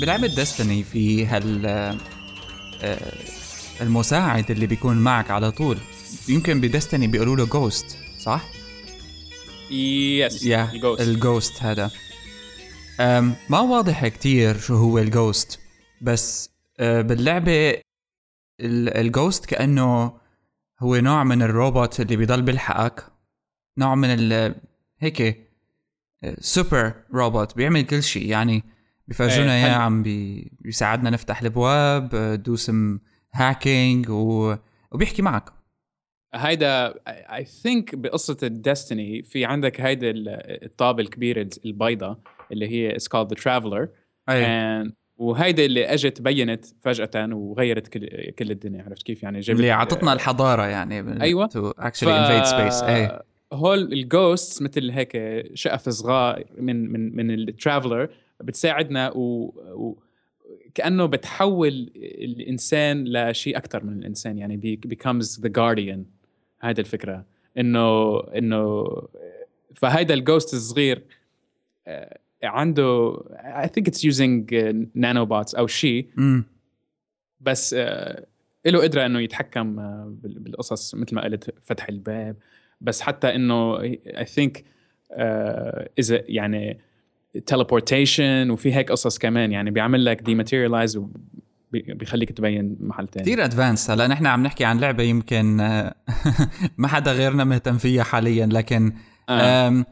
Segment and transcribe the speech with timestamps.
[0.00, 3.12] بلعبة Destiny في هال آه،
[3.80, 5.78] المساعد اللي بيكون معك على طول.
[6.28, 8.44] يمكن ب Destiny بيقولوا له ghost صح؟
[9.70, 10.70] يس يا
[11.00, 11.90] الجوست هذا.
[13.00, 15.60] أم ما واضح كتير شو هو ال ghost
[16.02, 17.80] بس أه باللعبة
[18.60, 20.12] ال ghost كأنه
[20.80, 23.13] هو نوع من الروبوت اللي بيضل بيلحقك.
[23.78, 24.54] نوع من ال
[24.98, 25.48] هيك
[26.38, 28.62] super robot بيعمل كل شيء يعني
[29.08, 30.52] بفرجونا إياه عم بي...
[30.60, 32.08] بيساعدنا نفتح الأبواب
[32.42, 32.72] does
[33.32, 34.56] hacking و...
[34.92, 35.44] وبيحكي معك.
[36.34, 40.12] هيدا I think بقصة ال Destiny في عندك هيدا
[40.64, 42.18] الطابة الكبيرة البيضاء
[42.52, 43.88] اللي هي is called the Traveler
[45.16, 50.12] وهيدا اللي إجت بينت فجأة وغيرت كل كل الدنيا عرفت كيف؟ يعني جابت اللي اعطتنا
[50.12, 51.46] الحضارة يعني أيوه.
[51.46, 53.20] to actually invade space أي
[53.54, 55.16] هول ال ghost مثل هيك
[55.54, 58.08] شقف صغار من من من ال Traveler
[58.40, 59.98] بتساعدنا و, و
[60.74, 65.98] كأنه بتحول الإنسان لشيء أكثر من الإنسان يعني becomes the guardian.
[66.60, 67.24] هذا الفكرة.
[67.58, 68.86] إنه إنه
[69.74, 71.02] فهيدا ال ghost الصغير
[71.86, 73.18] آه، عنده
[73.64, 74.54] I think it's using
[74.94, 76.08] nano bots أو شيء
[77.40, 78.26] بس آه،
[78.66, 82.36] له قدرة إنه يتحكم آه، بالقصص مثل ما قلت فتح الباب.
[82.80, 84.62] بس حتى إنه I think
[85.98, 86.78] اذا يعني
[87.46, 91.00] teleportation وفي هيك قصص كمان يعني بيعمل لك dematerialize
[91.72, 93.24] بيخليك تبين محل تاني.
[93.24, 95.56] كثير advanced هلا نحن عم نحكي عن لعبة يمكن
[96.78, 98.92] ما حدا غيرنا مهتم فيها حاليا لكن
[99.28, 99.84] آه.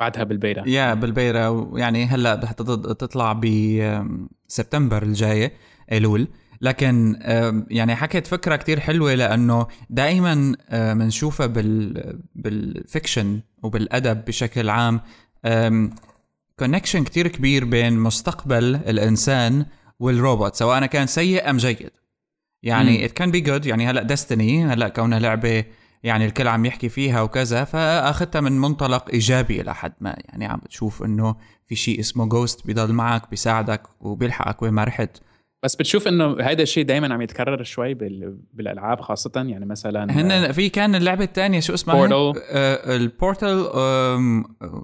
[0.00, 0.68] بعدها بال beta.
[0.68, 5.50] yeah بال beta ويعني هلأ تطلع بسبتمبر الجاي
[5.92, 6.28] إيلول.
[6.60, 7.16] لكن
[7.70, 15.00] يعني حكيت فكرة كتير حلوة لأنه دائما بنشوفها بال بال fiction وبالأدب بشكل عام
[16.58, 19.66] connection كتير كبير بين مستقبل الإنسان
[20.00, 21.90] والروبوت سواء كان سيء أم جيد.
[22.62, 25.64] يعني it can be good يعني هلأ Destiny هلأ كونها لعبة
[26.02, 30.16] يعني الكل عم يحكي فيها وكذا فأخذتها من منطلق إيجابي لحد ما.
[30.24, 31.36] يعني عم بتشوف إنه
[31.66, 35.18] في شيء اسمه ghost بيضل معك بيساعدك وبيلحقك وين ما رحت.
[35.66, 37.94] بس بتشوف إنه هذا الشيء دائما عم يتكرر شوي
[38.54, 43.62] بالألعاب خاصة يعني مثلا هن في كان اللعبة الثانية شو اسمها Portal آه ال Portal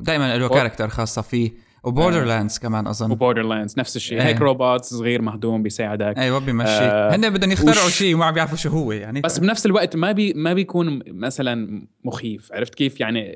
[0.03, 1.51] دائما له character خاصة فيه.
[1.85, 3.11] و Borderlands كمان أظن.
[3.11, 4.19] و Borderlands نفس الشيء.
[4.19, 4.27] إيه.
[4.27, 6.19] هيك روبوت صغير مهضوم بيساعدك.
[6.19, 7.99] أيوه بيمشي آه هن بدهم يخترعوا وش...
[7.99, 9.21] شيء وما عم بيعرفوا شو هو يعني.
[9.21, 12.53] بس بنفس الوقت ما بي ما بيكون مثلا مخيف.
[12.53, 13.33] عرفت كيف؟ يعني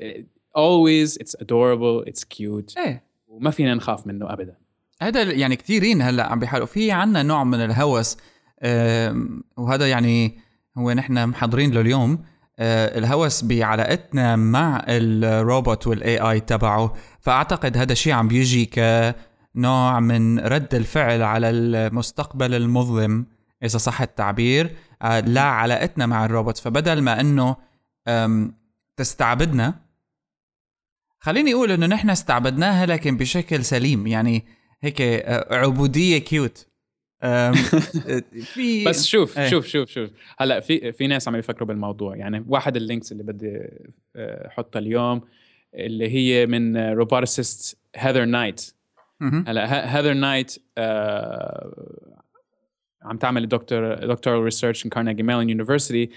[0.57, 2.77] always it's adorable it's cute.
[2.77, 3.03] إيه.
[3.27, 4.55] وما فينا نخاف منه ابدا.
[5.01, 8.17] هذا يعني كثيرين هلأ عم بيحاولوا في عنا نوع من الهوس
[9.57, 10.39] وهذا يعني
[10.77, 12.23] هو نحن محضرين له اليوم.
[12.59, 16.93] آه، الهوس بعلاقتنا مع الروبوت وال AI تبعه.
[17.19, 23.25] فأعتقد هذا الشيء عم بيجي كنوع من رد الفعل على المستقبل المظلم
[23.63, 26.57] إذا صح التعبير آه، لا علاقتنا مع الروبوت.
[26.57, 27.55] فبدل ما إنه
[28.97, 29.73] تستعبدنا
[31.19, 34.07] خليني أقول إنه نحن استعبدناها لكن بشكل سليم.
[34.07, 34.45] يعني
[34.81, 36.67] هيك آه، عبودية cute
[38.53, 39.49] في بس شوف إيه.
[39.49, 40.09] شوف شوف شوف.
[40.39, 42.15] هلا في في ناس عم يفكروا بالموضوع.
[42.15, 43.57] يعني واحد ال links اللي بدي
[44.15, 45.21] آه، احطها اليوم
[45.73, 48.73] اللي هي من roboticist Heather Knight.
[49.21, 51.97] هلا Heather Knight آه
[53.01, 56.09] عم تعمل doctor doctoral research in Carnegie Mellon University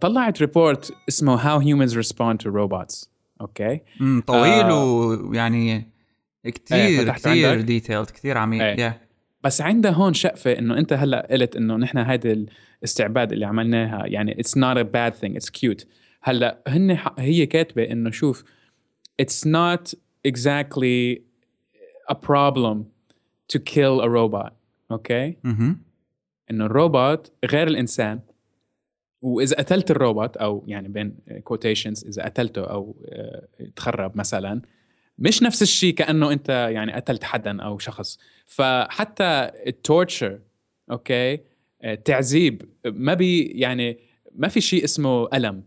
[0.00, 3.80] طلعت report اسمه how humans respond to robots okay
[4.26, 5.88] طويل آه ويعني
[6.50, 8.90] كثير كثير detailed كثير عميق إيه.
[8.90, 8.94] yeah.
[9.44, 12.46] بس عندها هون شقفه إنه أنت هلأ قلت إنه نحن هيدي
[12.82, 15.86] الاستعباد اللي عملناها يعني it's not a bad thing it's cute
[16.22, 18.44] هلأ هن هي كاتبة إنه شوف
[19.20, 19.94] it's not
[20.28, 21.18] exactly
[22.12, 22.76] a problem
[23.52, 24.52] to kill a robot
[24.90, 25.56] okay okay?
[26.50, 28.20] إنه الروبوت غير الإنسان
[29.22, 34.62] وإذا قتلت الروبوت أو يعني بين quotations إذا قتلته أو آه، تخرب مثلا
[35.18, 38.18] مش نفس الشيء كأنه أنت يعني قتلت حدا أو شخص.
[38.46, 40.38] فحتى ال torture
[40.90, 41.40] okay
[41.84, 43.98] التعذيب آه، ما بي يعني
[44.34, 45.62] ما في شيء اسمه ألم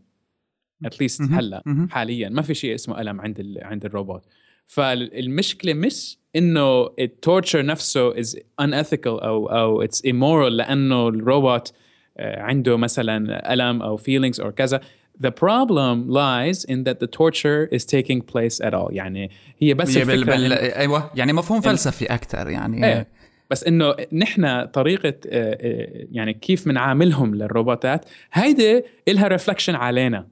[0.86, 2.30] at least هلأ حاليا.
[2.30, 4.26] ما في شيء اسمه ألم عند ال عند الروبوت.
[4.68, 11.74] فالمشكلة مش إنه ال torture نفسه is unethical أو أو it's immoral لأنه الروبوت
[12.18, 14.82] آه، عنده مثلا ألم أو feelings أو كذا.
[15.28, 18.90] The problem lies in that the torture is taking place at all.
[18.92, 19.30] يعني
[19.60, 20.24] هي بس هي بال...
[20.26, 20.54] بال...
[20.54, 21.12] أيوه.
[21.16, 23.08] يعني مفهوم فلسفي أكثر يعني إيه.
[23.50, 30.28] بس إنه نحن طريقة آه، آه، يعني كيف بنعاملهم للروبوتات هيدي إلها ريفلكشن علينا.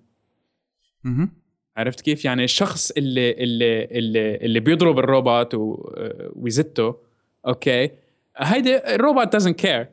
[1.03, 1.31] مهم.
[1.77, 5.93] عرفت كيف؟ يعني الشخص اللي اللي اللي, اللي بيضرب الروبوت و-
[6.35, 6.95] ويزته
[7.47, 7.89] okay؟
[8.37, 9.87] هيدي الروبوت doesn't care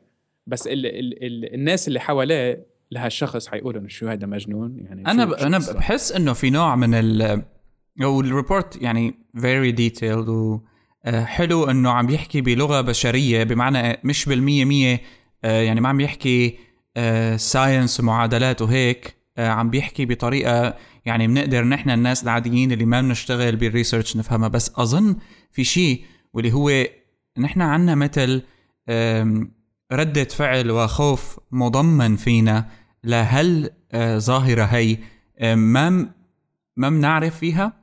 [0.47, 5.25] بس ال ال ال الناس اللي حواليه لهالشخص حيقولوا إنه شو هذا مجنون يعني أنا
[5.25, 5.33] ب...
[5.33, 7.43] أنا؟ بحس إنه في نوع من ال
[8.01, 10.59] وال report يعني very detailed و
[11.05, 15.01] آه، حلو إنه عم يحكي بلغة بشرية بمعنى مش بالمية مية
[15.43, 16.57] آه، يعني ما عم يحكي
[17.35, 23.55] science ومعادلات وهيك آه، عم بيحكي بطريقة يعني بنقدر نحن الناس العاديين اللي ما بنشتغل
[23.55, 25.15] بال research نفهمها بس أظن
[25.51, 26.01] في شيء
[26.33, 26.85] واللي هو
[27.37, 28.41] نحن عنا مثل
[29.91, 32.69] ردة فعل وخوف مضمن فينا
[33.03, 34.97] لهال آه، ظاهرة هي
[35.39, 36.11] آه، ما م-
[36.77, 37.73] ما بنعرف فيها؟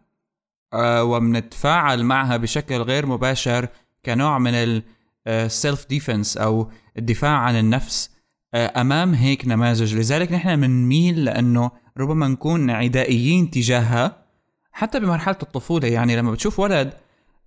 [0.72, 3.68] آه، وبنتفاعل معها بشكل غير مباشر
[4.04, 4.82] كنوع من
[5.26, 8.10] ال self defense أو الدفاع عن النفس
[8.54, 9.94] آه، أمام هيك نماذج.
[9.94, 14.24] لذلك نحن بنميل لأنه ربما نكون عدائيين تجاهها
[14.72, 15.88] حتى بمرحلة الطفولة.
[15.88, 16.94] يعني لما بتشوف ولد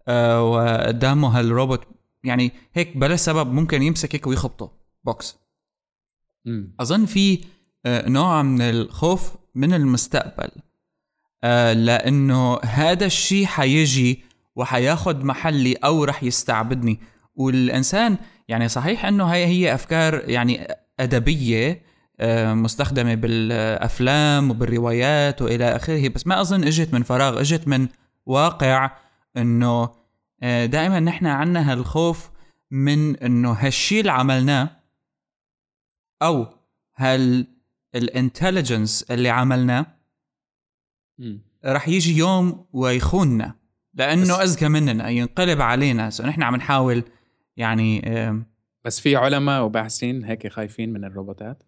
[0.07, 1.83] آه، وقدامه هالروبوت
[2.23, 4.71] يعني هيك بلا سبب ممكن يمسك هيك ويخبطه.
[5.03, 5.37] بوكس
[6.45, 6.75] مم.
[6.79, 7.39] أظن في آه،
[7.87, 10.49] نوع من الخوف من المستقبل.
[11.43, 14.23] آه، لأنه هذا الشيء حيجي
[14.55, 16.99] وحياخد محلي أو رح يستعبدني.
[17.35, 18.17] والإنسان
[18.47, 20.67] يعني صحيح إنه هي هي أفكار يعني
[20.99, 21.87] أدبية
[22.19, 27.87] آه، مستخدمة بالأفلام وبالروايات وإلى آخره بس ما أظن إجت من فراغ إجت من
[28.25, 28.91] واقع
[29.37, 29.89] إنه
[30.43, 32.29] آه، دائما نحن عنا هالخوف
[32.71, 34.69] من إنه هالشيء اللي عملناه
[36.21, 36.47] أو
[36.95, 37.47] هال
[37.97, 39.85] ال intelligence اللي عملناه.
[41.65, 43.55] رح يجي يوم ويخوننا
[43.94, 46.09] لأنه أذكى مننا ينقلب علينا.
[46.09, 47.03] so نحن عم نحاول
[47.57, 48.01] يعني
[48.85, 51.63] بس في علماء وباحثين هيك خايفين من الروبوتات؟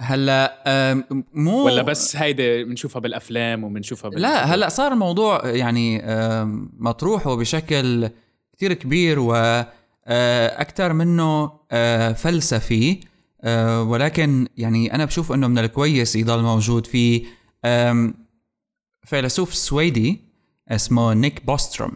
[0.00, 1.04] هلأ
[1.34, 4.20] مو ولا بس هيدي بنشوفها بالأفلام وبنشوفها بال...
[4.20, 6.02] لا هلأ صار الموضوع يعني
[6.78, 8.10] مطروح وبشكل
[8.52, 13.00] كتير كبير وأكثر منه آه، فلسفي.
[13.42, 17.26] آه، ولكن يعني أنا بشوف إنه من الكويس يضل موجود في
[19.04, 20.20] فيلسوف سويدي
[20.68, 21.92] اسمه نيك بوستروم.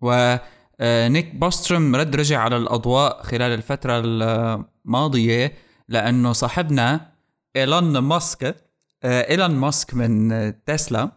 [0.00, 5.52] ونيك بوستروم رد رجع على الأضواء خلال الفترة الماضية
[5.88, 7.12] لأنه صاحبنا
[7.56, 8.68] إيلون ماسك
[9.02, 11.10] آه، إيلون ماسك من آه، تسلا.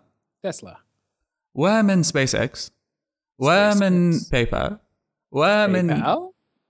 [0.44, 0.78] تسلا.
[1.54, 2.72] ومن سبيس إكس.
[3.40, 4.20] ومن.
[4.32, 4.78] باي بال
[5.32, 6.04] ومن؟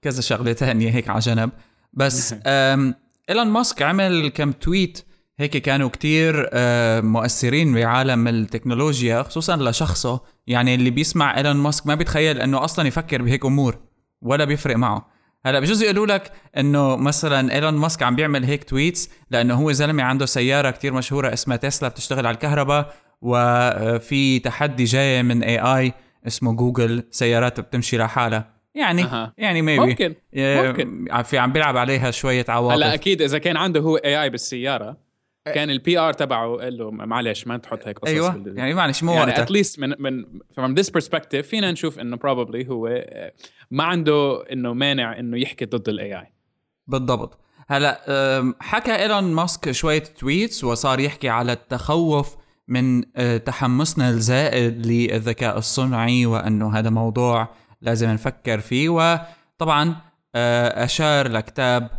[0.02, 1.52] كذا شغلة تانية هيك على جنب.
[1.94, 2.36] بس
[3.30, 5.06] إيلون ماسك عمل كم tweet
[5.40, 10.22] هيك كانوا كتير آه، مؤثرين بعالم التكنولوجيا خصوصا لشخصه.
[10.48, 13.78] يعني اللي بيسمع إيلون ماسك ما بيتخيل إنه أصلا يفكر بهيك أمور
[14.22, 15.08] ولا بيفرق معه.
[15.46, 20.04] هلأ بجوز يقولوا لك إنه مثلا إيلون ماسك عم بيعمل هيك tweets لأنه هو زلمة
[20.04, 25.94] عنده سيارة كتير مشهورة اسمها تسلا بتشتغل على الكهرباء وفي تحدي جاي من AI
[26.28, 28.61] اسمه جوجل سيارات بتمشي لحالها.
[28.76, 29.34] يعني أها.
[29.38, 31.22] يعني maybe ممكن ممكن.
[31.24, 32.76] في عم بيلعب عليها شوية عواطف.
[32.76, 34.98] هلا أكيد إذا كان عنده هو AI بالسيارة
[35.46, 39.04] كان ال PR تبعه قال له معلش ما تحط هيك قصص أيوه بال- يعني معلش
[39.04, 40.24] مو يعني at least من من
[40.60, 43.34] from this perspective فينا نشوف إنه probably هو آه،
[43.72, 46.34] ما عنده إنه مانع إنه يحكي ضد ال AI
[46.88, 47.40] بالضبط.
[47.68, 52.36] هلا حكى إيلون ماسك شوية tweets وصار يحكي على التخوف
[52.68, 57.48] من أه، تحمسنا الزائد للذكاء الصنعي وإنه هذا موضوع
[57.82, 58.90] لازم نفكر فيه.
[58.90, 59.96] وطبعا
[60.36, 61.90] أه، أشار لكتاب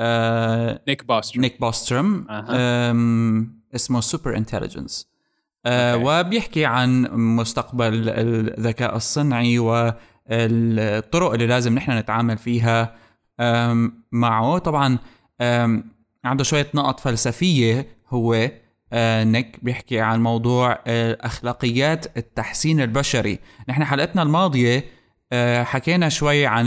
[0.00, 1.58] أه، نيك بوستروم نيك.
[2.30, 5.12] أم، اسمه Superintelligence.
[5.66, 6.04] okay.
[6.04, 12.96] وبيحكي عن مستقبل الذكاء الصنعي والطرق اللي لازم نحن نتعامل فيها
[14.12, 14.58] معه.
[14.58, 14.98] طبعا
[16.24, 18.50] عنده شوية نقط فلسفية هو
[18.92, 23.38] آه، نيك بيحكي عن موضوع آه، أخلاقيات التحسين البشري.
[23.68, 24.84] نحن حلقتنا الماضية آه،
[25.64, 26.66] حكينا شوي عن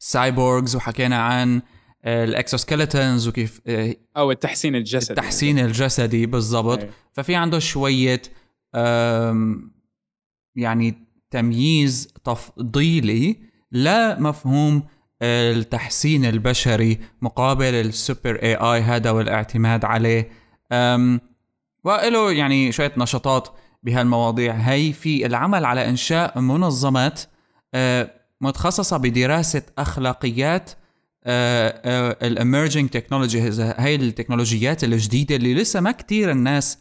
[0.00, 1.62] ال cyborgs وحكينا عن
[2.06, 5.10] ال exoskeletons وكيف آه، أو التحسين الجسدي.
[5.12, 6.88] التحسين الجسدي بالضبط.
[7.12, 8.22] ففي عنده شوية
[8.74, 9.72] آم،
[10.56, 13.36] يعني تمييز تفضيلي
[13.72, 14.82] لمفهوم
[15.22, 20.30] التحسين البشري مقابل السوبر اي اي هذا والاعتماد عليه.
[21.84, 23.48] وله يعني شوية نشاطات
[23.82, 27.20] بهالمواضيع هي في العمل على إنشاء منظمات
[27.74, 30.70] آه، متخصصة بدراسة أخلاقيات
[31.26, 36.78] ال emerging technologies هاي التكنولوجيات الجديدة اللي لسه ما كتير الناس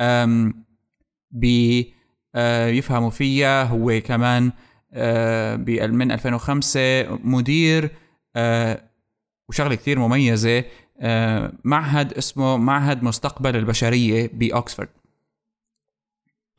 [0.00, 0.64] أم،
[1.30, 1.94] بي
[2.34, 2.70] آه،
[3.10, 4.52] فيها هو كمان
[4.92, 7.90] آه، من 2005 مدير
[9.48, 10.64] وشغلة كتير مميزة
[11.64, 14.88] معهد اسمه معهد مستقبل البشرية باوكسفورد.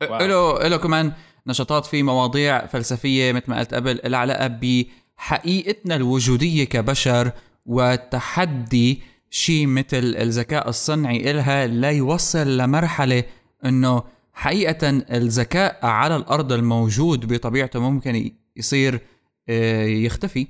[0.02, 1.12] له له كمان
[1.46, 7.32] نشاطات في مواضيع فلسفية مثل ما قلت قبل لها علاقه بحقيقتنا الوجودية كبشر
[7.66, 13.24] وتحدي شيء مثل الذكاء الصنعي إلها لا يوصل لمرحلة
[13.64, 19.00] إنه حقيقة الذكاء على الأرض الموجود بطبيعته ممكن يصير
[19.48, 20.46] آه، يختفي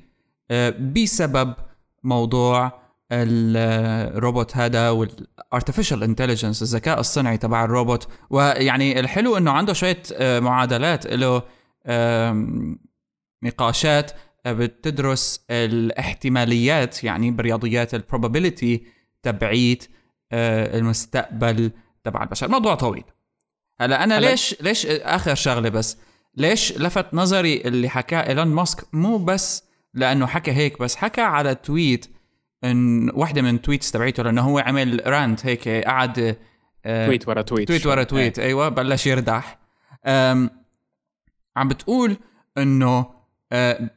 [0.51, 1.55] آه، بسبب
[2.03, 8.09] موضوع الروبوت هذا وال artificial intelligence الذكاء الصنعي تبع الروبوت.
[8.31, 11.43] ويعني الحلو إنه عنده شوية آه، معادلات له
[13.43, 14.13] نقاشات
[14.47, 18.87] بتدرس الاحتماليات يعني برياضيات ال probability
[19.23, 19.89] تبعيت
[20.33, 21.71] المستقبل
[22.05, 22.49] تبع البشر.
[22.49, 23.05] موضوع طويل.
[23.81, 25.99] هلا أنا ليش ليش آخر شغلة بس
[26.37, 31.55] ليش لفت نظري اللي حكاه إيلون ماسك؟ مو بس لأنه حكى هيك بس حكى على
[31.55, 32.16] tweet
[32.71, 36.37] إن واحدة من tweets تبعيته لأنه هو عمل rant هيك قعد
[36.85, 38.47] آه tweet ورا tweet tweet ورا tweet إيه.
[38.47, 39.59] أيوه بلش يردح.
[41.57, 42.17] عم بتقول
[42.59, 43.07] إنه
[43.53, 43.91] آه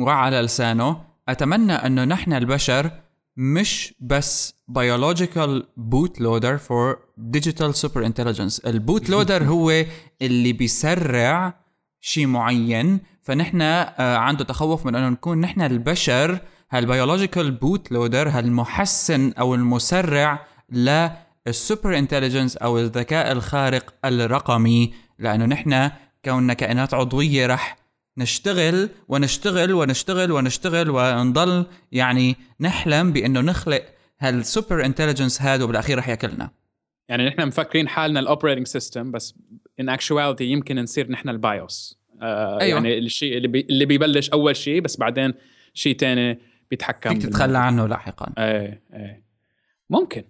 [0.00, 2.90] وعلى لسانه أتمنى إنه نحن البشر
[3.36, 6.96] مش بس biological bootloader for
[7.36, 9.84] digital super intelligence ال bootloader هو
[10.22, 11.54] اللي بيسرع
[12.00, 16.38] شيء معين فنحن آه، عنده تخوف من إنه نكون نحن البشر
[16.70, 25.90] هال biological bootloader هالمحسن أو المسرع لل super intelligence أو الذكاء الخارق الرقمي لأنه نحن
[26.24, 27.76] كوننا كائنات عضوية رح
[28.18, 33.84] نشتغل ونشتغل ونشتغل ونشتغل ونضل يعني نحلم بأنه نخلق
[34.18, 36.50] هال super intelligence هذا وبالأخير رح يأكلنا
[37.08, 39.34] يعني نحن مفكرين حالنا ال operating system بس
[39.80, 42.74] in actuality يمكن نصير نحن ال BIOS آه أيوة.
[42.74, 45.34] يعني الشيء اللي بي اللي بيبلش أول شيء بس بعدين
[45.74, 46.38] شيء تاني
[46.70, 48.32] بيتحكم فيك تتخلى عنه لاحقا.
[48.38, 49.22] إيه إيه.
[49.90, 50.24] ممكن.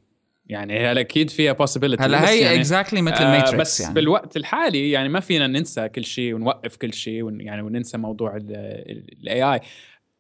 [0.47, 3.95] يعني هلا أكيد فيها possibility هلا هي يعني exactly مثل الماتريكس آه بس يعني.
[3.95, 8.37] بالوقت الحالي يعني ما فينا ننسى كل شيء ونوقف كل شيء ون يعني وننسى موضوع
[8.37, 9.61] ال AI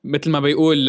[0.05, 0.89] مثل ما بيقول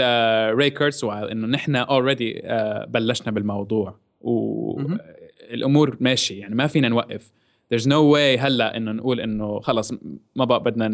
[0.58, 6.40] راي كيرزوايل إنه نحن already آه بلشنا بالموضوع والامور ماشية.
[6.40, 7.32] يعني ما فينا نوقف.
[7.74, 9.94] There's no way هلا إنه نقول إنه خلص
[10.36, 10.88] ما بقى بدنا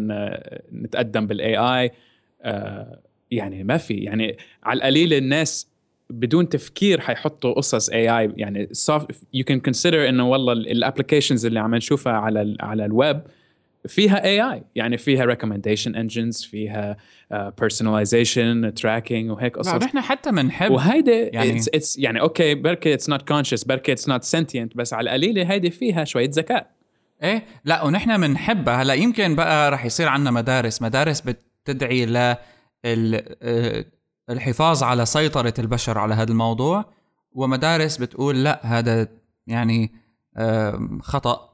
[0.72, 1.90] نتقدم بال AI
[2.42, 3.00] آه
[3.30, 5.68] يعني ما في يعني على القليل الناس
[6.10, 8.68] بدون تفكير حيحطوا قصص AI يعني
[9.34, 13.20] you can consider إنه والله ال applications اللي عم نشوفها على على الويب
[13.88, 16.96] فيها AI يعني فيها recommendation engines فيها
[17.60, 19.74] personalization tracking وهيك قصص.
[19.74, 24.08] نحن حتى بنحب وهيدي يعني it's, it's يعني okay بركي it's not conscious بركي it's
[24.08, 26.70] not sentient بس على القليله هيدي فيها شوية ذكاء.
[27.22, 32.38] إيه؟ لا ونحن بنحبها هلأ يمكن بقى رح يصير عندنا مدارس مدارس بتدعي ل آه،
[34.30, 36.84] الحفاظ على سيطرة البشر على هذا الموضوع.
[37.32, 39.08] ومدارس بتقول لا هذا
[39.46, 39.92] يعني
[41.02, 41.50] خطأ.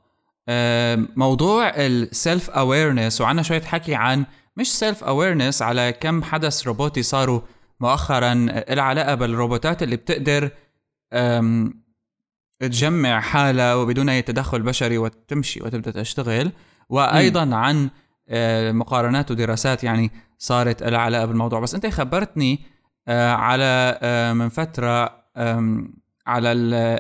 [1.16, 7.02] موضوع ال self awareness وعنا شوية حكي عن مش self awareness على كم حدث روبوتي
[7.02, 7.40] صاروا
[7.80, 10.50] مؤخرا العلاقة بالروبوتات اللي بتقدر
[12.60, 16.52] تجمع حالها وبدون أي تدخل بشري وتمشي وتبدأ تشتغل.
[16.88, 17.54] وأيضا.
[17.54, 17.90] عن آه،
[18.72, 22.58] مقارنات ودراسات يعني صارت لها علاقه بالموضوع بس أنت خبرتني
[23.08, 25.20] آه، على آه، من فترة
[26.26, 26.52] على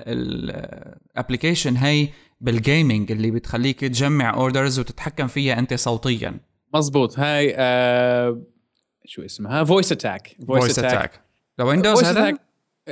[0.06, 2.08] ال application هي
[2.40, 6.40] بال gaming اللي بتخليك تجمع orders وتتحكم فيها أنت صوتيا.
[6.74, 8.42] مزبوط هاي آه
[9.04, 11.20] شو اسمها؟ VoiceAttack VoiceAttack
[11.58, 12.38] ل Windows هذا؟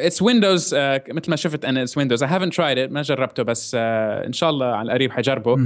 [0.06, 0.78] it's Windows uh,
[1.08, 3.78] مثل ما شفت أنا it's Windows I haven't tried it ما جربته بس uh,
[4.26, 5.56] إن شاء الله على القريب حجربه.
[5.56, 5.60] uh,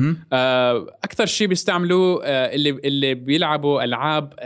[1.05, 4.37] أكثر شيء بيستعملوه uh, اللي اللي بيلعبوا ألعاب uh,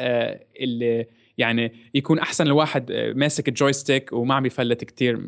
[0.61, 1.07] اللي
[1.39, 5.21] يعني يكون أحسن الواحد ماسك ال joystick وما عم يفلت كثير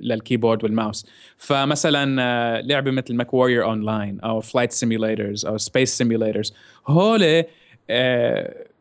[0.00, 1.06] لل keyboard وال mouse.
[1.36, 6.54] فمثلا لعبة مثل MechWarrior Online أو flight simulators أو space simulators
[6.86, 7.44] هول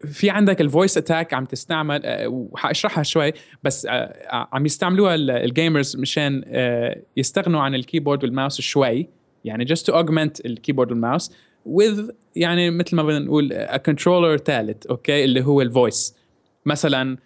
[0.05, 3.33] في عندك ال VoiceAttack عم تستعمل آه، وحأشرحها شوي
[3.63, 9.10] بس آه، عم يستعملوها ال gamers مشان آه، يستغنوا عن ال keyboard وال mouse شوي
[9.45, 11.31] يعني just to augment ال keyboard وال mouse
[11.65, 16.15] with يعني مثل ما بدنا نقول a controller ثالث okay اللي هو ال voice
[16.65, 17.17] مثلا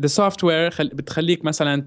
[0.00, 1.80] the software بتخليك مثلا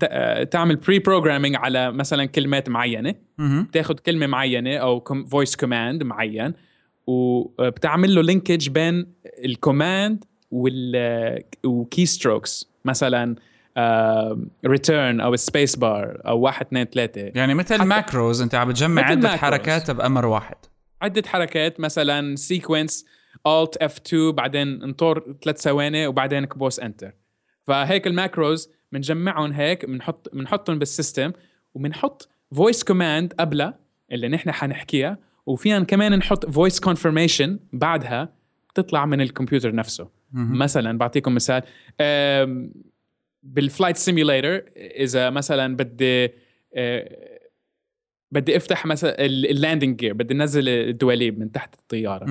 [0.43, 6.53] تعمل pre-programming على مثلا كلمات معينة بتاخذ كلمة معينة أو voice command معين
[7.07, 9.13] وبتعمل له linkage بين
[9.45, 13.35] ال command وال و key strokes مثلا
[14.65, 17.31] return أو space bar أو واحد اثنين ثلاثة.
[17.35, 20.55] يعني مثل macros أنت عم بتجمع عدة حركات بأمر واحد.
[21.01, 23.05] عدة حركات مثلا sequence
[23.47, 27.11] Alt F 2 بعدين انطر ثلاث ثواني وبعدين كبوس Enter
[27.63, 31.31] فهيك ال macros بنجمعهم هيك بنحط بنحطهم بال system
[31.73, 33.79] وبنحط voice command قبلها
[34.11, 38.33] اللي نحن حنحكيها وفينا كمان نحط voice confirmation بعدها
[38.75, 40.09] تطلع من الكمبيوتر نفسه.
[40.33, 41.63] مثلا بعطيكم مثال
[43.43, 46.29] بال flight simulator إذا مثلا بدي
[46.75, 47.39] آه،
[48.31, 52.25] بدي أفتح مثلا ال landing gear بدي انزل الدواليب من تحت الطيارة.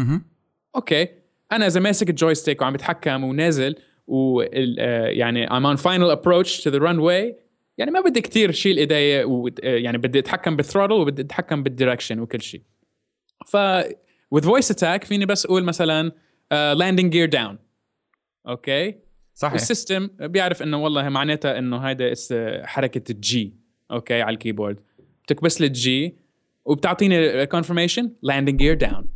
[0.76, 1.08] okay
[1.52, 6.70] أنا إذا ماسك ال joystick وعم بتحكم ونازل و يعني I'm on final approach to
[6.70, 7.34] the runway
[7.78, 11.73] يعني ما بدي كتير شيل إيدي و يعني بدي أتحكم بال throttle وبدي أتحكم بال
[11.73, 12.62] direction وكل شيء
[13.46, 13.56] ف
[14.34, 17.56] with voice attack فيني بس أقول مثلا uh, landing gear down.
[18.48, 18.94] okay؟
[19.34, 19.52] صحيح.
[19.52, 23.54] وال system بيعرف إنه والله معناتها إنه هيدا اس حركة ال
[23.90, 24.80] G okay على ال keyboard.
[25.24, 26.16] بتكبس لي ال G
[26.64, 29.06] وبتعطيني confirmation landing gear down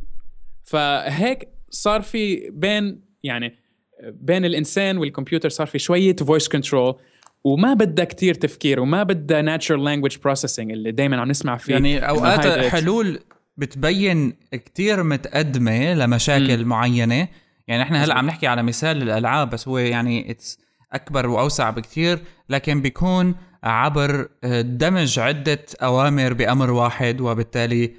[0.63, 3.55] فهيك صار في بين يعني
[4.03, 6.95] بين الإنسان والكمبيوتر صار في شوية voice control
[7.43, 12.09] وما بدها كتير تفكير وما بدها natural language processing اللي دائما عم نسمع فيه يعني
[12.09, 13.19] أوقات حلول
[13.57, 17.27] بتبين كتير متقدمة لمشاكل معينة.
[17.67, 20.59] يعني إحنا هلأ عم نحكي على مثال الألعاب بس هو يعني it's
[20.93, 27.91] أكبر وأوسع بكتير لكن بيكون عبر آه، دمج عدة أوامر بأمر واحد وبالتالي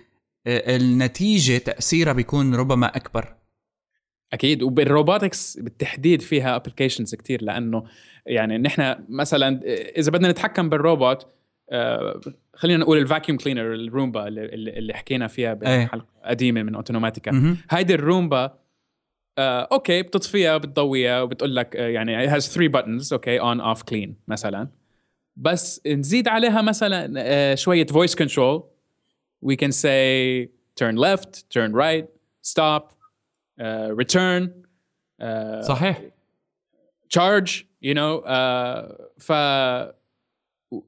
[0.47, 3.35] آه، النتيجة تأثيرها بيكون ربما أكبر.
[4.33, 4.63] أكيد.
[4.63, 7.85] وبال robotics بالتحديد فيها applications كتير لأنه
[8.27, 9.61] يعني نحن مثلا
[9.97, 11.29] إذا بدنا نتحكم بالروبوت آه،
[12.55, 14.45] خلينا نقول ال vacuum cleaner الرومبا اللي,
[14.79, 15.87] اللي حكينا فيها إيه.
[15.87, 17.57] بحلقة قديمة من اوتوماتيكا.
[17.71, 18.63] هيدي الرومبا
[19.39, 23.81] آه، okay بتطفيها بتضويها وبتقول لك آه، يعني it has three buttons okay on off
[23.81, 24.69] clean مثلا
[25.37, 28.63] بس نزيد عليها مثلا آه، شوية voice control
[29.47, 30.49] we can say
[30.81, 32.07] turn left turn right
[32.43, 32.83] stop
[33.61, 34.49] uh, return
[35.23, 36.03] uh, صحيح
[37.17, 39.33] charge you know uh, ف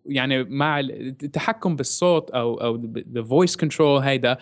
[0.07, 2.83] يعني مع التحكم بالصوت أو أو
[3.15, 4.39] the voice control هيدا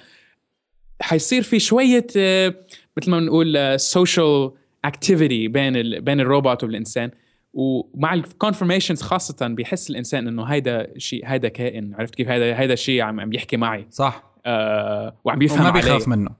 [1.00, 2.54] حيصير في شوية آه،
[2.96, 4.50] مثل ما بنقول social
[4.84, 7.10] activity بين ال بين الروبوت والإنسان.
[7.54, 11.94] ومع ال confirmations خاصة بيحس الإنسان إنه هيدا شيء هيدا كائن.
[11.94, 13.86] عرفت كيف؟ هيدا هيدا شيء عم عم يحكي معي.
[13.90, 14.32] صح.
[14.46, 16.30] آه وعم بيفهم وما بيخاف منه.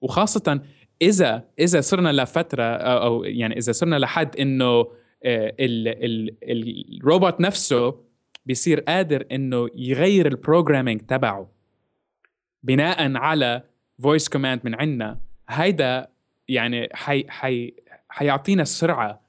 [0.00, 0.60] وخاصة
[1.02, 4.86] إذا إذا صرنا لفترة أو أو يعني إذا صرنا لحد إنه
[5.24, 6.36] آه، ال ال
[7.00, 7.94] الروبوت نفسه
[8.46, 11.50] بيصير قادر إنه يغير ال programming تبعه.
[12.62, 13.62] بناء على
[14.02, 16.08] voice command من عنا هيدا
[16.48, 17.74] يعني حي حي
[18.08, 19.24] حيعطينا السرعة.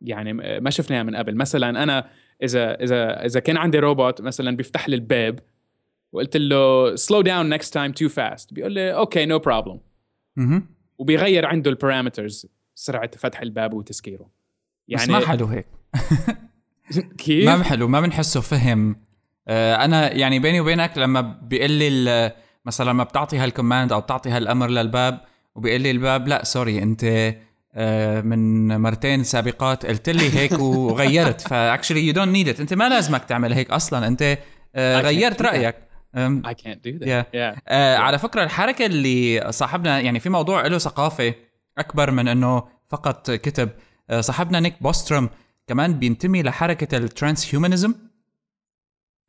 [0.00, 1.36] يعني ما شفناها من قبل.
[1.36, 2.10] مثلا أنا
[2.42, 5.40] إذا إذا إذا كان عندي روبوت مثلا بيفتح لي الباب
[6.12, 9.80] وقلت له slow down next time too fast بيقول لي okay no problem.
[10.98, 14.30] وبيغير عنده ال parameters سرعة فتح الباب وتسكيره
[14.94, 15.66] بس يعني ما حلو هيك.
[17.18, 18.96] كيف؟ ما حلو ما بنحسه فهم.
[19.48, 22.32] آه، أنا يعني بيني وبينك لما بيقول لي
[22.66, 25.20] مثلا لما بتعطي هال command أو بتعطي هالأمر للباب
[25.54, 27.34] وبيقول لي الباب لا sorry أنت
[27.74, 31.40] آه، من مرتين سابقات قلت لي هيك وغيرت.
[31.40, 34.06] ف actually you don't need it أنت ما لازمك تعمل هيك أصلا.
[34.06, 34.38] أنت
[34.74, 35.42] آه، غيرت.
[35.42, 35.76] رأيك.
[36.16, 37.06] I can't do that.
[37.06, 37.24] Yeah.
[37.34, 37.70] yeah.
[38.00, 41.34] على فكرة الحركة اللي صاحبنا يعني في موضوع له ثقافة
[41.78, 43.68] أكبر من أنه فقط كتب.
[44.20, 45.28] صاحبنا نيك بوستروم
[45.66, 47.94] كمان بينتمي لحركة ال transhumanism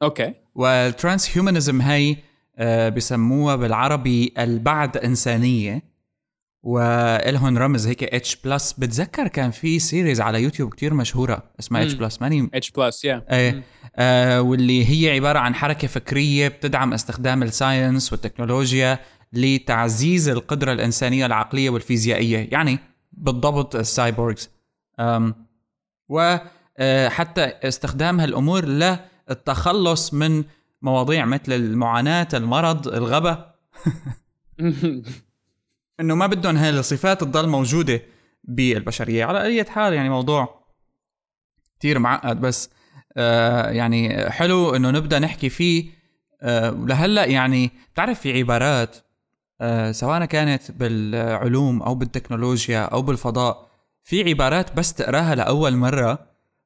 [0.02, 0.34] okay.
[0.56, 2.16] وال transhumanism هي
[2.58, 5.84] آه بسموها بالعربي البعد إنسانية
[6.64, 11.94] والهن رمز هيك H plus بتذكر كان في series على يوتيوب كتير مشهورة اسمها H.
[11.94, 13.64] plus ماني H plus يا إيه.
[13.96, 19.00] آه واللي هي عبارة عن حركة فكرية بتدعم استخدام ال science والتكنولوجيا
[19.34, 22.48] لتعزيز القدرة الإنسانية العقلية والفيزيائية.
[22.52, 22.80] يعني
[23.12, 24.50] بالضبط ال cyborgs
[26.10, 30.44] وحتى استخدام هالامور للتخلص من
[30.82, 33.54] مواضيع مثل المعاناة المرض الغبا
[36.00, 38.02] إنه ما بدهم هاي الصفات تضل موجودة
[38.44, 39.26] بالبشرية.
[39.26, 40.64] على أي حال يعني موضوع
[41.80, 42.70] كتير معقد بس
[43.18, 45.98] آه يعني حلو إنه نبدأ نحكي فيه.
[46.42, 48.98] آه لهلأ يعني بتعرف في عبارات
[49.62, 53.67] آه سواء كانت بالعلوم أو بالتكنولوجيا أو بالفضاء
[54.08, 56.20] في عبارات بس تقراها لأول مرة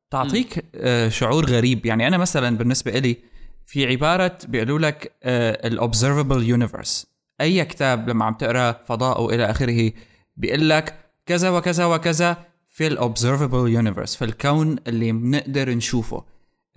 [0.09, 1.85] تعطيك آه شعور غريب.
[1.85, 3.17] يعني أنا مثلا بالنسبة إلي
[3.65, 7.07] في عبارة بيقولوا لك ال observable universe
[7.41, 9.91] أي كتاب لما عم تقرأ فضاء والى آخره
[10.37, 12.37] بيقول لك كذا وكذا وكذا
[12.69, 16.25] في ال observable universe في الكون اللي بنقدر نشوفه.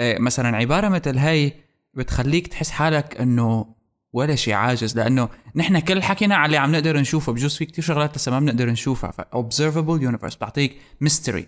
[0.01, 1.53] آه، مثلا عبارة مثل هاي
[1.95, 3.74] بتخليك تحس حالك إنه
[4.15, 7.85] ولا شيء عاجز لأنه نحن كل حكينا على اللي عم نقدر نشوفه بجوز في كتير
[7.85, 9.11] شغلات لسه ما بنقدر نشوفها.
[9.11, 11.43] ف observable universe بتعطيك mystery.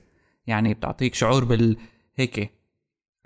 [0.46, 1.76] يعني بتعطيك شعور بال
[2.16, 2.50] هيك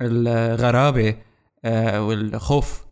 [0.01, 1.17] الغرابة
[1.65, 2.85] آه، والخوف.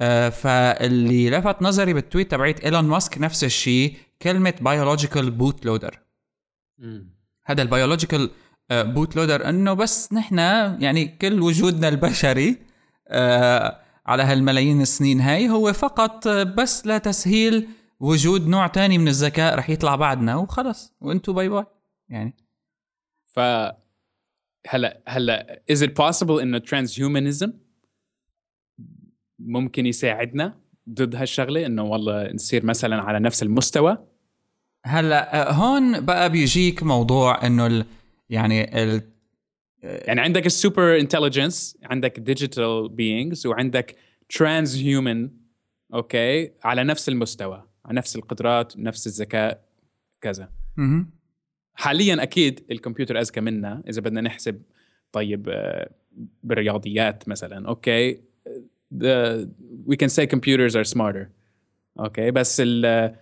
[0.00, 5.98] آه، فاللي لفت نظري بال tweet تبعت إيلون ماسك نفس الشيء كلمة biological boot loader
[7.44, 8.30] هذا ال biological
[8.70, 12.56] boot loader إنه بس نحن يعني كل وجودنا البشري
[13.08, 17.68] آه، على هالملايين السنين هاي هو فقط بس لتسهيل
[18.00, 20.94] وجود نوع تاني من الذكاء رح يطلع بعدنا وخلص.
[21.00, 21.64] وانتو bye bye.
[22.08, 22.36] يعني.
[23.26, 23.40] ف
[24.68, 27.50] هلا هلا is it possible انه transhumanism
[29.38, 33.98] ممكن يساعدنا ضد هالشغلة؟ إنه والله نصير مثلا على نفس المستوى؟
[34.84, 37.84] هلا هون بقى بيجيك موضوع إنه ال
[38.30, 39.02] يعني ال
[39.82, 43.96] يعني عندك ال super intelligence عندك digital beings وعندك
[44.28, 45.30] transhuman
[45.94, 49.64] okay على نفس المستوى على نفس القدرات نفس الذكاء
[50.20, 50.48] كذا.
[51.74, 54.62] حاليا أكيد الكمبيوتر أذكى منا إذا بدنا نحسب
[55.12, 55.90] طيب آه،
[56.42, 58.20] بالرياضيات مثلا okay.
[59.86, 61.26] We can say computers are smarter
[62.00, 62.30] okay.
[62.30, 63.14] بس ال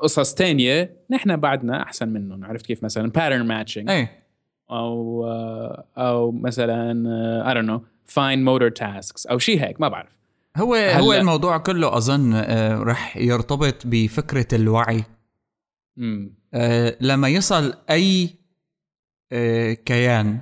[0.00, 3.90] قصص تانية نحن بعدنا أحسن منهم عرفت كيف؟ مثلا pattern matching.
[3.90, 4.08] اي
[4.70, 5.24] أو
[5.98, 6.94] أو مثلا
[7.46, 7.80] I don't know
[8.14, 10.10] fine motor tasks أو شيء هيك ما بعرف.
[10.56, 15.04] هو هو هلا- الموضوع كله أظن آه، رح يرتبط بفكرة الوعي.
[15.98, 18.28] امم آه، لما يصل أي
[19.32, 20.40] آه، كيان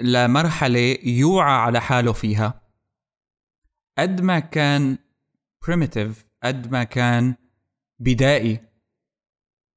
[0.00, 2.60] لمرحله يوعى على حاله فيها
[3.98, 4.98] قد ما كان
[5.66, 7.34] primitive قد ما كان
[7.98, 8.60] بدائي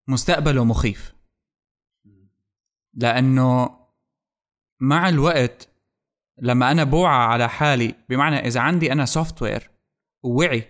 [0.10, 1.15] مستقبله مخيف.
[2.96, 3.70] لأنه
[4.80, 5.70] مع الوقت
[6.42, 9.70] لما أنا بوعى على حالي بمعنى إذا عندي أنا سوفت وير
[10.24, 10.64] ووعي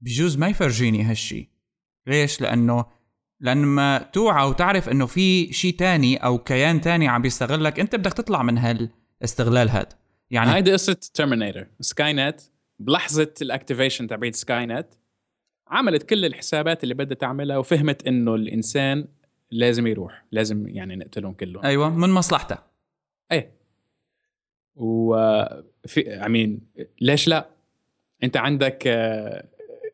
[0.00, 1.48] بجوز ما يفرجيني هالشي.
[2.06, 2.84] ليش؟ لأنه
[3.40, 8.42] لما توعى وتعرف إنه في شيء تاني أو كيان تاني عم بيستغلك أنت بدك تطلع
[8.42, 9.88] من هالاستغلال هذا.
[10.30, 12.40] يعني هيدي قصة Terminator Skynet
[12.78, 14.86] بلحظة ال activation تبعت Skynet
[15.68, 19.08] عملت كل الحسابات اللي بدها تعملها وفهمت إنه الإنسان
[19.50, 21.64] لازم يروح لازم يعني نقتلهم كلهم.
[21.64, 22.66] أيوه من مصلحتها
[23.32, 23.52] إيه.
[24.76, 26.60] وفي امين
[27.00, 27.50] ليش لا؟
[28.24, 29.48] أنت عندك آه،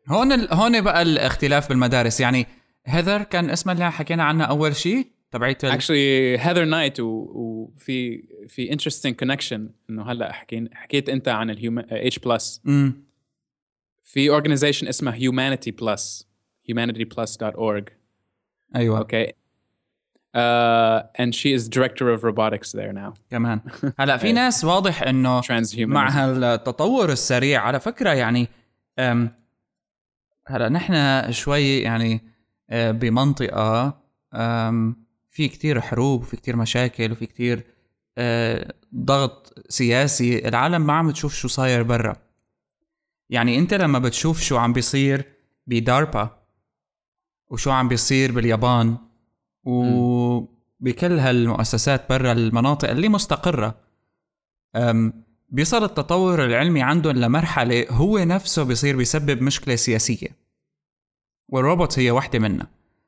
[0.08, 0.54] هون ال...
[0.54, 2.20] هون بقى الاختلاف بالمدارس.
[2.20, 2.46] يعني
[2.86, 5.70] Heather كان اسمها اللي حكينا عنها أول شيء تبعت ال...
[5.70, 11.84] actually Heather Knight وفي في interesting connection إنه هلأ حكيت حكيت أنت عن ال human
[11.90, 12.62] H plus.
[14.02, 16.28] في organization اسمها Humanity Plus
[16.70, 17.84] humanityplus.org
[18.76, 19.00] أيوه.
[19.00, 19.45] Okay.
[20.36, 23.14] Uh, and she is director of robotics there now.
[23.30, 23.60] كمان
[24.00, 25.42] هلا في ناس واضح إنه
[25.78, 28.48] مع هالتطور السريع على فكرة يعني
[30.48, 32.20] هلا نحن شوي يعني
[32.70, 34.00] آه، بمنطقة
[35.30, 37.64] في كتير حروب وفي كتير مشاكل وفي كتير
[38.18, 40.48] آه، ضغط سياسي.
[40.48, 42.16] العالم ما عم تشوف شو صاير برا.
[43.30, 45.24] يعني أنت لما بتشوف شو عم بيصير
[45.66, 46.30] بداربا
[47.48, 48.96] وشو عم بيصير باليابان
[49.66, 53.74] وبكل هالمؤسسات برا المناطق اللي مستقرة
[54.76, 60.28] أم بيصل التطور العلمي عندهم لمرحلة هو نفسه بيصير بيسبب مشكلة سياسية
[61.48, 62.66] والروبوت هي واحدة منها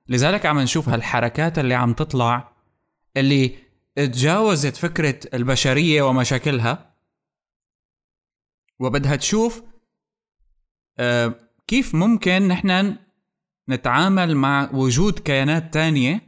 [0.09, 2.53] لذلك عم نشوف هالحركات اللي عم تطلع
[3.16, 3.57] اللي
[3.97, 6.94] تجاوزت فكرة البشرية ومشاكلها
[8.81, 9.62] وبدها تشوف
[11.66, 12.97] كيف ممكن نحن
[13.68, 16.28] نتعامل مع وجود كيانات تانية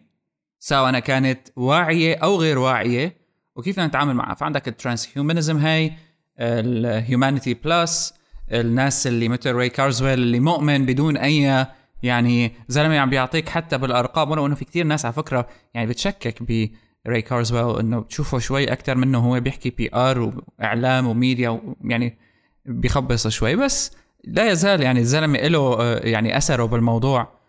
[0.60, 3.16] سواء كانت واعية أو غير واعية
[3.56, 5.92] وكيف نتعامل معها؟ فعندك ال transhumanism هاي
[6.38, 8.14] ال Humanity Plus
[8.52, 11.66] الناس اللي مثل Ray Kurzweil اللي مؤمن بدون أي
[12.02, 16.42] يعني زلمة عم بيعطيك حتى بالأرقام ولو إنه في كتير ناس على فكرة يعني بتشكك
[16.42, 20.20] ب Ray Kurzweil إنه بتشوفه شوي أكثر منه هو بيحكي PR
[20.58, 22.18] وإعلام وميديا يعني
[22.64, 23.92] بيخبص شوي بس
[24.24, 27.40] لا يزال يعني الزلمة له آه، يعني أثره بالموضوع.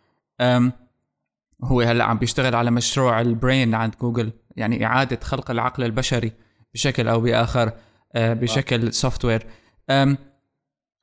[1.64, 6.32] هو هلا عم بيشتغل على مشروع ال brain عند جوجل يعني إعادة خلق العقل البشري
[6.74, 7.72] بشكل أو بآخر
[8.16, 9.48] آه، بشكل software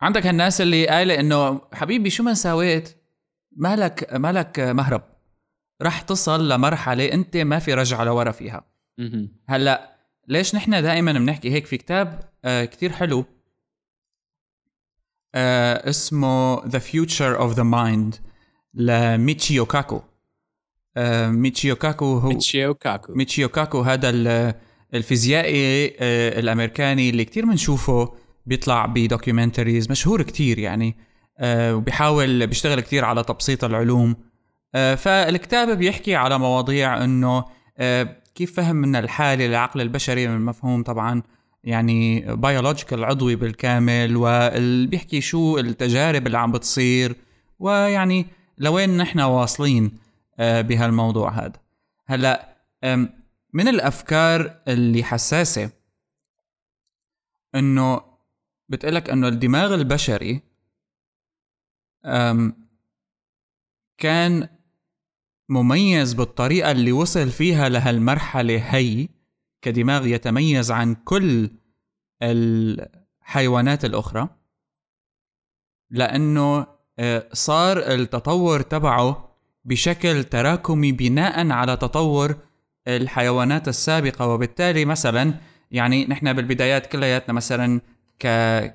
[0.00, 2.96] عندك هالناس اللي قايلة إنه حبيبي شو ما سويت
[3.56, 5.02] مالك مالك مهرب.
[5.82, 8.64] رح تصل لمرحلة أنت ما في رجعة لورا فيها.
[9.48, 9.96] هلا
[10.28, 13.24] ليش نحن دائما بنحكي هيك في كتاب آه كتير حلو؟
[15.34, 18.20] آه اسمه The Future of the Mind
[18.74, 20.02] لميتشيو كاكو.
[21.30, 24.54] ميتشيو كاكو هو ميتشيو كاكو ميتشيو كاكو هذا ال-
[24.94, 28.12] الفيزيائي آه، الأمريكاني اللي كتير بنشوفه
[28.46, 30.96] بيطلع ب documentaries مشهور كتير يعني
[31.38, 34.16] آه، وبيحاول بيشتغل كتير على تبسيط العلوم.
[34.74, 37.44] آه، فالكتاب بيحكي على مواضيع إنه
[37.78, 41.22] آه، كيف فهم من الحالة للعقل البشري من مفهوم طبعا
[41.64, 47.16] يعني بيولوجيكال عضوي بالكامل واللي بيحكي شو التجارب اللي عم بتصير
[47.58, 48.26] ويعني
[48.58, 49.84] لوين نحن واصلين.
[49.84, 50.07] آه،
[50.38, 51.60] بهالموضوع هذا.
[52.06, 52.56] هلا
[53.52, 55.70] من الأفكار اللي حساسة
[57.54, 58.00] إنه
[58.68, 60.42] بتقلك إنه الدماغ البشري
[63.98, 64.48] كان
[65.48, 69.08] مميز بالطريقة اللي وصل فيها لهالمرحلة هي
[69.62, 71.50] كدماغ يتميز عن كل
[72.22, 74.28] الحيوانات الأخرى
[75.90, 76.66] لأنه
[76.98, 79.27] آه، صار التطور تبعه
[79.68, 82.36] بشكل تراكمي بناء على تطور
[82.88, 84.26] الحيوانات السابقة.
[84.26, 85.34] وبالتالي مثلا
[85.70, 87.80] يعني نحن بالبدايات كلياتنا مثلا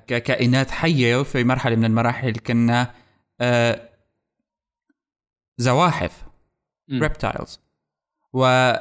[0.06, 2.94] ككائنات حية في مرحلة من المراحل كنا
[3.40, 3.88] آه
[5.58, 6.24] زواحف
[6.92, 7.60] reptiles
[8.32, 8.72] و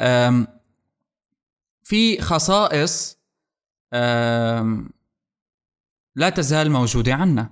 [1.84, 3.17] في خصائص
[6.15, 7.49] لا تزال موجودة عنا.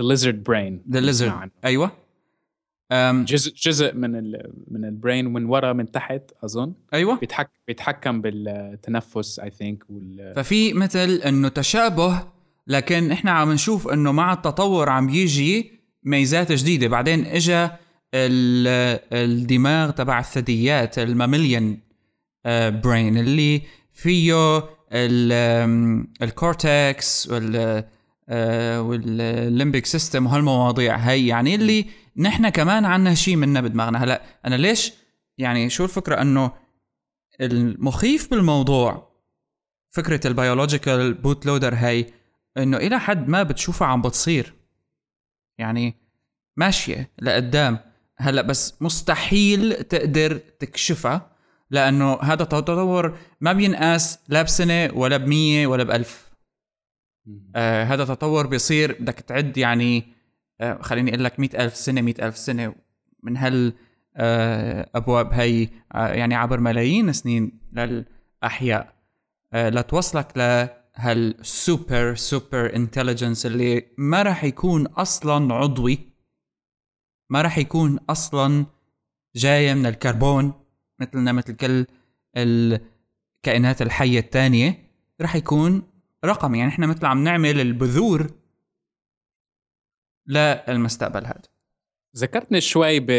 [0.00, 0.92] The lizard brain.
[0.92, 1.50] The lizard نعم.
[1.64, 2.05] أيوة.
[2.92, 6.72] جزء جزء من ال من ال brain من ورا من تحت أظن.
[6.94, 7.18] أيوه.
[7.18, 12.22] بيتحك بيتحكم بالتنفس I think وال ففي مثل إنه تشابه
[12.66, 15.72] لكن إحنا عم نشوف إنه مع التطور عم يجي
[16.04, 16.88] ميزات جديدة.
[16.88, 17.68] بعدين اجى
[18.14, 21.78] الدماغ تبع الثدييات ال mammalian
[22.82, 24.62] brain اللي فيه
[26.22, 27.84] ال cortex وال
[28.80, 31.26] وال limbic system وهالمواضيع هي.
[31.26, 31.84] يعني اللي
[32.18, 34.92] نحن كمان عنا شيء منا بدماغنا هلا أنا ليش
[35.38, 36.52] يعني شو الفكرة؟ إنه
[37.40, 39.16] المخيف بالموضوع
[39.90, 42.06] فكرة ال biological boot loader هي
[42.56, 44.54] إنه إلى حد ما بتشوفها عم بتصير.
[45.58, 45.94] يعني
[46.56, 47.78] ماشية لقدام.
[48.18, 51.30] هلا بس مستحيل تقدر تكشفها
[51.70, 56.30] لأنه هذا التطور ما بينقاس لا بسنة ولا بمية ولا بألف.
[57.56, 60.15] آه هذا تطور بيصير بدك تعد يعني
[60.80, 62.74] خليني أقول لك مئة ألف سنة مئة ألف سنة.
[63.22, 63.72] من هال
[64.16, 68.94] آه أبواب هي آه يعني عبر ملايين السنين للأحياء.
[69.52, 75.98] آه لتوصلك لهال super superintelligence اللي ما راح يكون أصلا عضوي
[77.30, 78.66] ما راح يكون أصلا
[79.36, 80.52] جاية من الكربون
[81.00, 81.86] مثلنا مثل كل
[82.36, 84.86] الكائنات الحية الثانية.
[85.20, 85.82] راح يكون
[86.24, 88.30] رقم يعني إحنا مثل عم نعمل البذور
[90.28, 91.42] للمستقبل هذا.
[92.16, 93.10] ذكرتني شوي ب...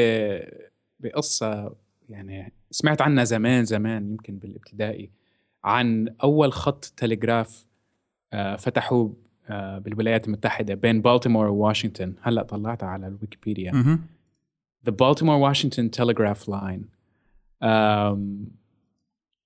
[1.00, 1.76] بقصة
[2.10, 5.12] يعني سمعت عنها زمان زمان يمكن بالابتدائي
[5.63, 7.67] عن أول خط تلغراف
[8.34, 9.15] آه، فتحوه
[9.50, 12.13] آه، بالولايات المتحدة بين بالتيمور وواشنطن.
[12.22, 13.99] هلأ طلعتها على ال Wikipedia.
[14.89, 16.84] The Baltimore Washington Telegraph Line.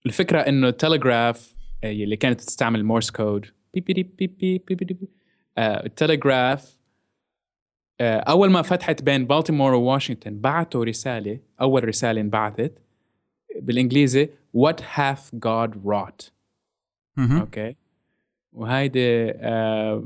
[0.06, 5.10] الفكرة إنه التلغراف اللي كانت تستعمل Morse code بي بي بي بي بي بي بي
[5.58, 6.81] التلغراف
[8.02, 12.74] أول ما فتحت بين بالتيمور وواشنطن بعثوا رسالة أول رسالة انبعثت
[13.62, 16.32] بالإنجليزي What hath God wrought?
[17.20, 17.76] Okay؟
[18.54, 20.06] وهيدي uh,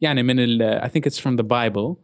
[0.00, 1.96] يعني من ال I think it's from the Bible.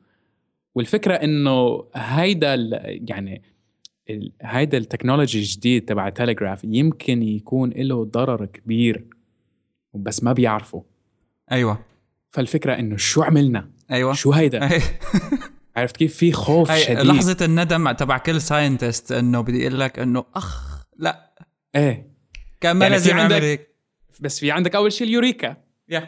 [0.75, 3.43] والفكرة إنه هيدا يعني
[4.43, 9.05] هيدا ال technology الجديد تبع التليجراف يمكن يكون له ضرر كبير
[9.95, 10.83] بس ما بيعرفوا
[11.53, 11.79] أيوه.
[12.31, 14.13] فالفكرة إنه شو عملنا؟ أيوه.
[14.13, 14.71] شو هيدا؟
[15.77, 16.99] عرفت كيف؟ في خوف أي شديد.
[16.99, 21.33] لحظة الندم تبع كل scientist إنه بدي أقول لك إنه أخ لا.
[21.75, 22.13] إيه.
[22.61, 23.69] كان ما يعني لازم عندك هيك.
[24.21, 25.57] بس في عندك أول شيء ال eureka.
[25.93, 26.03] Yeah.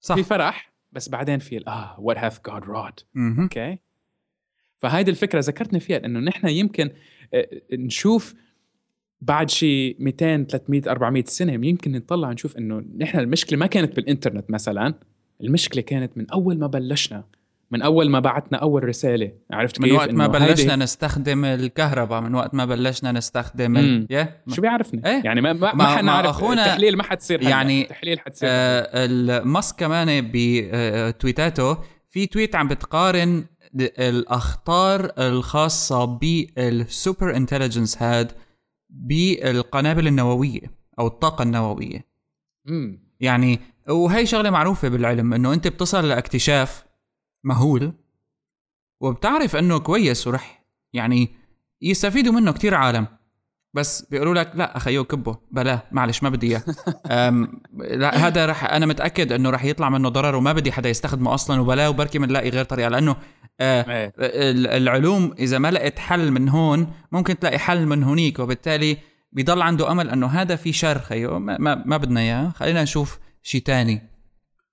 [0.00, 0.14] صح.
[0.14, 3.00] في فرح بس بعدين في آه What hath God wrought
[3.38, 3.78] okay
[4.76, 6.90] فهيدي الفكرة ذكرتني فيها إنه نحن يمكن
[7.34, 8.34] آه، نشوف
[9.20, 14.50] بعد شي 200 300 400 سنة يمكن نطلع نشوف إنه نحن المشكلة ما كانت بالإنترنت
[14.50, 14.94] مثلا.
[15.40, 17.24] المشكلة كانت من أول ما بلشنا
[17.70, 22.34] من أول ما بعتنا أول رسالة عرفت كيف؟ من وقت ما بلشنا نستخدم الكهرباء من
[22.34, 24.06] وقت ما بلشنا نستخدم ال...
[24.12, 24.54] yeah.
[24.54, 28.48] شو بيعرفني إيه؟ يعني ما ما, ما حنعرف أخونا التحليل ما حتصير يعني التحليل حتصير
[28.50, 33.44] آه الماسك كمان بتويتاته آه، في تويت عم بتقارن
[33.80, 38.32] الأخطار الخاصة بال super intelligence هاد
[38.90, 42.06] بالقنابل النووية أو الطاقة النووية.
[42.68, 46.84] امم يعني وهي شغلة معروفة بالعلم إنه أنت بتصل لاكتشاف
[47.44, 47.92] مهول
[49.00, 51.28] وبتعرف إنه كويس ورح يعني
[51.82, 53.06] يستفيدوا منه كتير عالم.
[53.74, 56.62] بس بيقولوا لك لا اخيو كبه بلا معلش ما بدي إياه.
[58.02, 61.60] لا هذا رح أنا متأكد إنه رح يطلع منه ضرر وما بدي حدا يستخدمه أصلا
[61.60, 63.16] وبلا وبركي بنلاقي غير طريقة لأنه
[63.60, 64.12] آه
[64.76, 68.98] العلوم إذا ما لقيت حل من هون ممكن تلاقي حل من هونيك وبالتالي
[69.32, 72.48] بيضل عنده أمل إنه هذا في شر خيو ما, ما, ما بدنا إياه.
[72.48, 74.02] خلينا نشوف شيء تاني.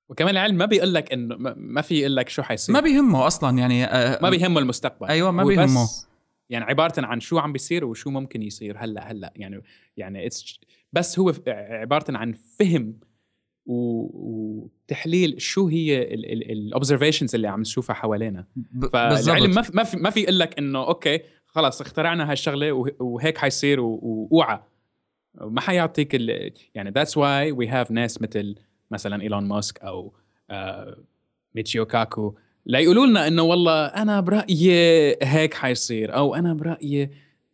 [0.10, 2.76] وكمان العلم ما بيقول لك انه ما في يقول لك شو حيصير.
[2.76, 5.08] ما بيهمه أصلا يعني آه ما بيهمه المستقبل.
[5.08, 5.88] أيوه ما بيهمه.
[6.50, 9.34] يعني عبارة عن شو عم بيصير وشو ممكن يصير هلأ هلأ.
[9.36, 9.62] يعني
[9.98, 10.30] يعني
[10.94, 13.00] بس هو عبارة عن فهم
[13.66, 18.46] وتحليل شو هي ال observations اللي عم نشوفها حوالينا.
[18.94, 23.38] فالعلم ما في ما في ما في يقول لك إنه okay خلص اخترعنا هالشغلة وهيك
[23.38, 24.60] حيصير واوعى
[25.36, 26.13] ما حيعطيك
[26.76, 28.56] يعني that's why we have ناس مثل
[28.91, 30.13] مثلا إيلون ماسك أو
[30.50, 30.98] آه
[31.56, 37.10] ميتشيو كاكو لا يقولوا لنا إنه والله أنا برأيي هيك حيصير أو أنا برأيي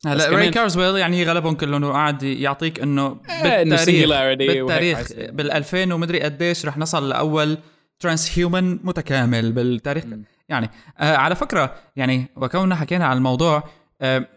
[0.05, 6.65] هلا ري كارزويل يعني غلبهم كلهم وقعد يعطيك إنه بالتاريخ بالتاريخ بال 2000 ومدري قديش
[6.65, 7.57] رح نصل لأول
[7.99, 10.05] transhuman متكامل بالتاريخ.
[10.05, 10.23] م.
[10.49, 13.63] يعني آه على فكرة يعني وكوننا حكينا عن الموضوع
[14.01, 14.27] آه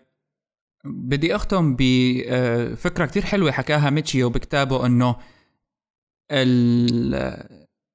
[0.84, 5.16] بدي أختم بفكره كتير حلوة حكاها ميتشيو بكتابه إنه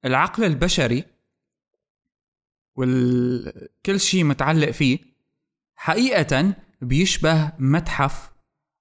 [0.06, 1.04] العقل البشري
[2.76, 5.00] وكل شيء متعلق فيه
[5.76, 8.32] حقيقة بيشبه متحف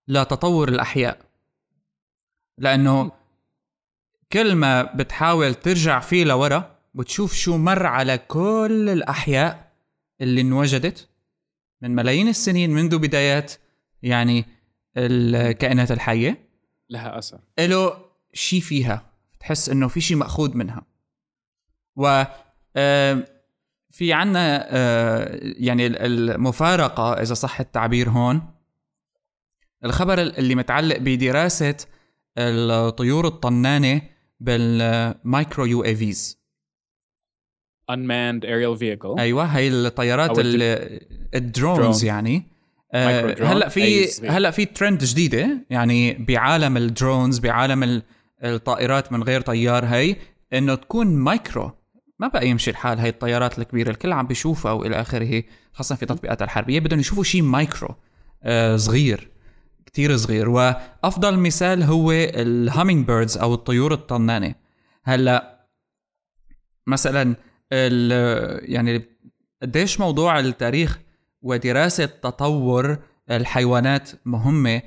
[0.08, 1.20] لتطور الأحياء.
[2.58, 3.12] لأنه
[4.32, 9.72] كل ما بتحاول ترجع فيه لورا بتشوف شو مر على كل الأحياء
[10.20, 11.08] اللي انوجدت
[11.82, 13.52] من ملايين السنين منذ بدايات
[14.04, 14.44] يعني
[14.96, 16.48] الكائنات الحية.
[16.90, 17.40] لها أثر.
[17.58, 17.96] له
[18.32, 19.10] شيء فيها.
[19.40, 20.86] تحس إنه في شيء مأخوذ منها.
[21.96, 22.24] و
[23.90, 24.76] في عنا
[25.42, 28.42] يعني المفارقة إذا صح التعبير هون.
[29.84, 31.76] الخبر اللي متعلق بدراسة
[32.38, 34.02] الطيور الطنانة
[34.40, 36.44] بال micro UAVs.
[37.92, 39.18] Unmanned aerial vehicle.
[39.18, 40.38] أيوه هي الطيارات
[41.34, 42.04] ال drones.
[42.04, 42.53] يعني.
[42.94, 48.02] هلأ في هلأ في ترند جديدة يعني بعالم ال drones بعالم
[48.44, 50.16] الطائرات من غير طيار هي
[50.52, 51.72] إنه تكون مايكرو.
[52.18, 56.42] ما بقى يمشي الحال هاي الطيارات الكبيرة الكل عم بيشوفها وإلى آخره خاصة في تطبيقات
[56.42, 56.80] الحربية.
[56.80, 57.94] بدهم يشوفوا شيء مايكرو
[58.42, 59.30] آه صغير
[59.86, 60.48] كتير صغير.
[60.48, 64.54] وأفضل مثال هو ال hummingbirds أو الطيور الطنانة.
[65.04, 65.66] هلأ
[66.86, 67.36] مثلا
[68.62, 69.02] يعني
[69.62, 70.98] قديش موضوع التاريخ
[71.44, 72.98] ودراسة تطور
[73.30, 74.82] الحيوانات مهمة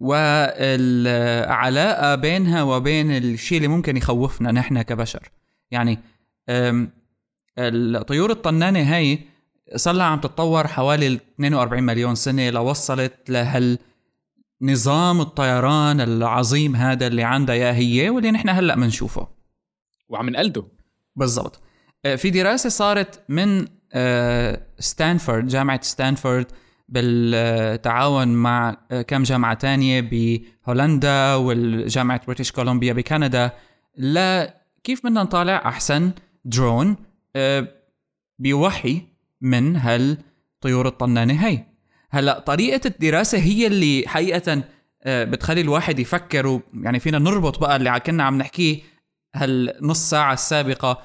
[0.00, 5.30] والعلاقة بينها وبين الشيء اللي ممكن يخوفنا نحن كبشر.
[5.70, 5.98] يعني
[7.58, 9.20] الطيور الطنانة هاي
[9.76, 13.78] صار لها عم تتطور حوالي 42 مليون سنة لوصلت لهال
[14.62, 19.28] نظام الطيران العظيم هذا اللي عندها يا هي واللي نحن هلأ بنشوفه
[20.08, 20.64] وعم نقلده.
[21.16, 21.60] بالضبط.
[22.04, 23.66] أه، في دراسة صارت من
[24.78, 26.46] ستانفورد جامعة ستانفورد
[26.88, 33.50] بالتعاون مع كم جامعة تانية بهولندا والجامعة بريتش كولومبيا بكندا.
[34.84, 36.10] كيف بدنا نطالع أحسن
[36.44, 36.96] درون
[37.36, 37.68] أه
[38.38, 39.02] بوحي
[39.40, 41.64] من هالطيور الطنانة هي؟
[42.10, 44.62] هلا طريقة الدراسة هي اللي حقيقة
[45.04, 48.80] أه بتخلي الواحد يفكر يعني فينا نربط بقى اللي كنا عم نحكيه
[49.34, 51.02] هالنص ساعة السابقة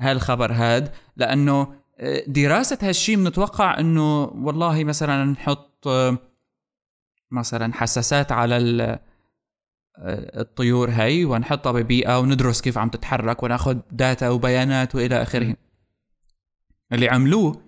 [0.00, 6.18] بهالخبر هاد لأنه أه، دراسة هالشيء بنتوقع إنه والله مثلا نحط أه،
[7.30, 8.98] مثلا حساسات على
[10.36, 15.56] الطيور هي ونحطها ببيئة وندرس كيف عم تتحرك وناخذ داتا وبيانات وإلى آخره.
[16.92, 17.62] اللي عملوه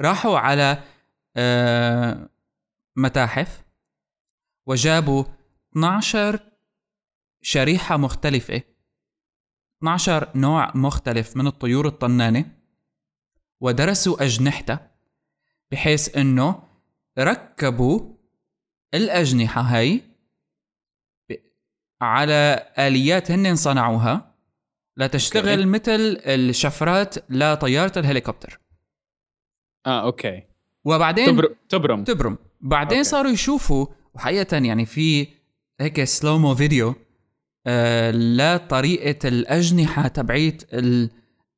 [0.00, 0.82] راحوا على
[1.36, 2.28] آه،
[2.96, 3.64] متاحف
[4.66, 5.24] وجابوا
[5.72, 6.40] 12
[7.42, 8.62] شريحة مختلفة
[9.78, 12.44] 12 نوع مختلف من الطيور الطنانة
[13.60, 14.90] ودرسوا أجنحتها
[15.70, 16.62] بحيث إنه
[17.18, 18.14] ركبوا
[18.94, 20.00] الأجنحة هي
[22.00, 24.34] على آليات هن صنعوها
[24.96, 25.64] لتشتغل okay.
[25.64, 28.60] مثل الشفرات لطيارة الهليكوبتر
[29.86, 30.42] آه okay
[30.84, 32.38] وبعدين تبرم تبرم, تبرم.
[32.60, 33.10] بعدين okay.
[33.10, 35.28] صاروا يشوفوا وحقيقة يعني في
[35.80, 36.94] هيك slow-mo video
[38.10, 40.62] لطريقه الأجنحة تبعيت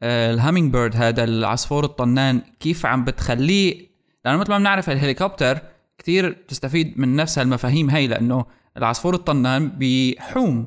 [0.02, 3.90] ال hummingbird هذا العصفور الطنان كيف عم بتخليه؟
[4.24, 5.58] لأنه مثل ما بنعرف الهليكوبتر
[5.98, 8.44] كثير تستفيد من نفس المفاهيم هي لأنه
[8.76, 10.66] العصفور الطنان بيحوم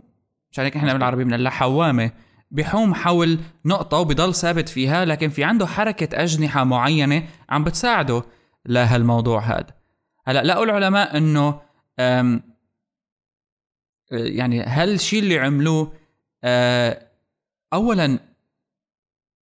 [0.51, 2.11] مشان هيك إحنا بالعربي بنقول حوامة
[2.51, 8.23] بيحوم حول نقطة وبيضل ثابت فيها لكن في عنده حركة أجنحة معينة عم بتساعده
[8.65, 9.67] لهالموضوع هذا.
[10.25, 11.59] هلأ لقوا العلماء إنه
[14.13, 15.93] يعني هالشيء اللي عملوه
[16.43, 17.07] آه،
[17.73, 18.19] اولا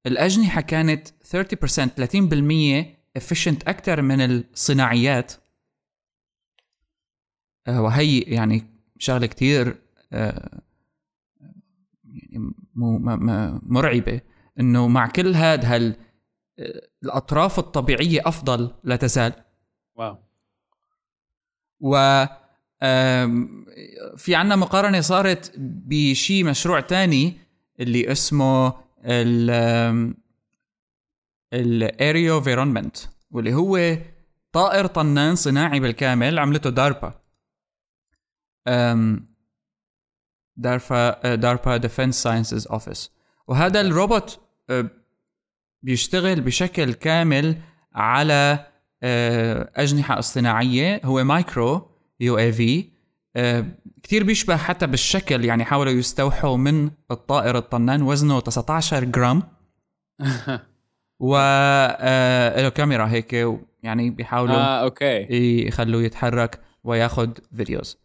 [0.06, 5.34] الأجنحة كانت 30% 30% efficient أكثر من الصناعيات.
[7.68, 8.68] آه، وهي يعني
[8.98, 9.82] شغلة كتير
[10.14, 10.62] آه،
[12.04, 12.54] يعني
[13.64, 14.22] مرعبة
[14.60, 15.96] إنه مع كل هذا هل
[17.04, 19.34] الأطراف الطبيعية أفضل لا تزال.
[19.96, 20.18] واو.
[21.80, 22.26] و
[24.18, 27.38] في عنا مقارنة صارت بشي مشروع تاني
[27.80, 28.74] اللي اسمه
[29.06, 30.16] ال
[31.54, 32.98] ال aerovironment
[33.32, 33.98] واللي هو
[34.52, 37.22] طائر طنان صناعي بالكامل عملته داربا.
[40.58, 43.12] داربا داربا Defense Sciences Office
[43.48, 44.90] وهذا الروبوت أه،
[45.84, 47.58] بيشتغل بشكل كامل
[47.94, 48.68] على
[49.04, 51.91] أه، أجنحة اصطناعية هو micro.
[52.22, 52.86] UAV
[54.04, 59.44] كثير بيشبه حتى بالشكل يعني حاولوا يستوحوا من الطائر الطنان وزنه 19 جرام.
[61.20, 63.48] و آه له كاميرا هيك
[63.84, 65.28] يعني بيحاولوا آه okay.
[65.68, 67.98] يخلوه يتحرك وياخذ videos.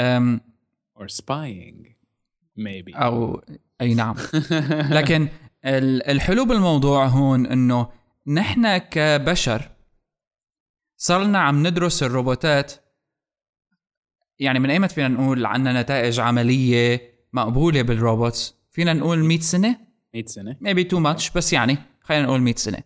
[0.00, 0.40] um,
[0.96, 1.96] or spying
[2.56, 2.96] maybe.
[2.96, 3.42] أو
[3.80, 4.14] أي نعم.
[4.96, 5.28] لكن
[5.64, 7.88] الحلو بالموضوع هون إنه
[8.26, 9.70] نحن كبشر
[10.96, 12.72] صار لنا عم ندرس الروبوتات
[14.40, 17.00] يعني من أيمت فينا نقول عنا نتائج عملية
[17.32, 18.54] مقبولة بال robots.
[18.70, 19.76] فينا نقول 100 سنة؟
[20.14, 20.56] 100 سنة.
[20.60, 22.78] maybe too much بس يعني خلينا نقول 100 سنة.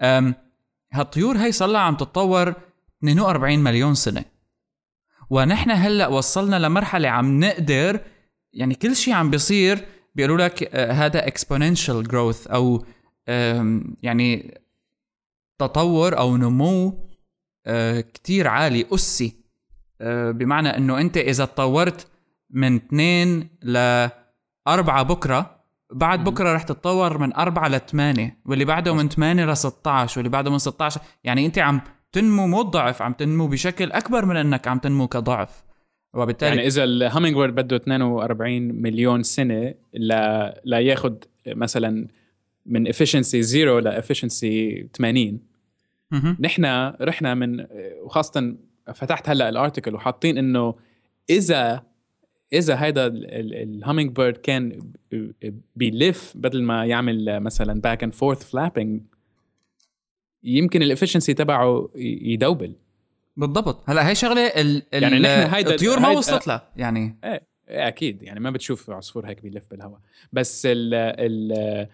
[0.00, 0.34] أم
[0.92, 2.54] هالطيور هي صار لها عم تتطور
[3.04, 4.24] 42 مليون سنة.
[5.30, 8.00] ونحن هلأ وصلنا لمرحلة عم نقدر
[8.52, 9.84] يعني كل شيء عم بيصير
[10.14, 12.84] بيقولوا لك آه هذا exponential growth أو
[14.02, 14.60] يعني
[15.58, 17.08] تطور أو نمو
[17.66, 19.43] آه كتير عالي آه
[20.30, 22.06] بمعنى إنه أنت إذا تطورت
[22.50, 29.44] من اثنين لأربعة بكرة بعد بكرة رح تتطور من أربعة لثمانية واللي بعده من ثمانية
[29.44, 31.80] ل 16 واللي بعده من 16 يعني أنت عم
[32.12, 35.64] تنمو مو ضعف عم تنمو بشكل أكبر من إنك عم تنمو كضعف.
[36.14, 41.14] وبالتالي يعني إذا الهامينج بيرد بده 42 مليون سنة لا لا ياخذ
[41.46, 42.08] مثلا
[42.66, 45.40] من efficiency zero ل efficiency 80
[46.40, 46.64] نحن
[47.00, 47.66] رحنا من
[48.02, 48.56] وخاصه
[48.94, 50.74] فتحت هلأ ال article وحاطين إنه
[51.30, 51.82] اذا
[52.52, 54.92] إذا هذا ال hummingbird كان
[55.76, 59.02] بيلف بدل ما يعمل مثلا back and forth flapping
[60.42, 62.74] يمكن ال efficiency تبعه يدوبل.
[63.36, 63.90] بالضبط.
[63.90, 67.18] هلأ هي شغلة ال يعني نحن هيدا الطيور ما وصلت لها يعني.
[67.24, 68.22] إيه أكيد.
[68.22, 70.00] يعني ما بتشوف عصفور هيك بيلف بالهواء.
[70.32, 71.88] بس ال ال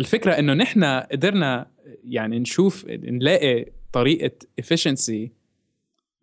[0.00, 1.70] الفكرة إنه نحن قدرنا
[2.04, 5.28] يعني نشوف نلاقي طريقة efficiency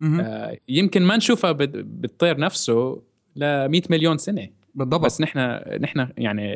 [0.02, 3.02] آه يمكن ما نشوفها بالطير نفسه
[3.36, 4.48] ل 100 مليون سنة.
[4.74, 5.04] بالضبط.
[5.04, 5.38] بس نحن
[5.80, 6.54] نحن يعني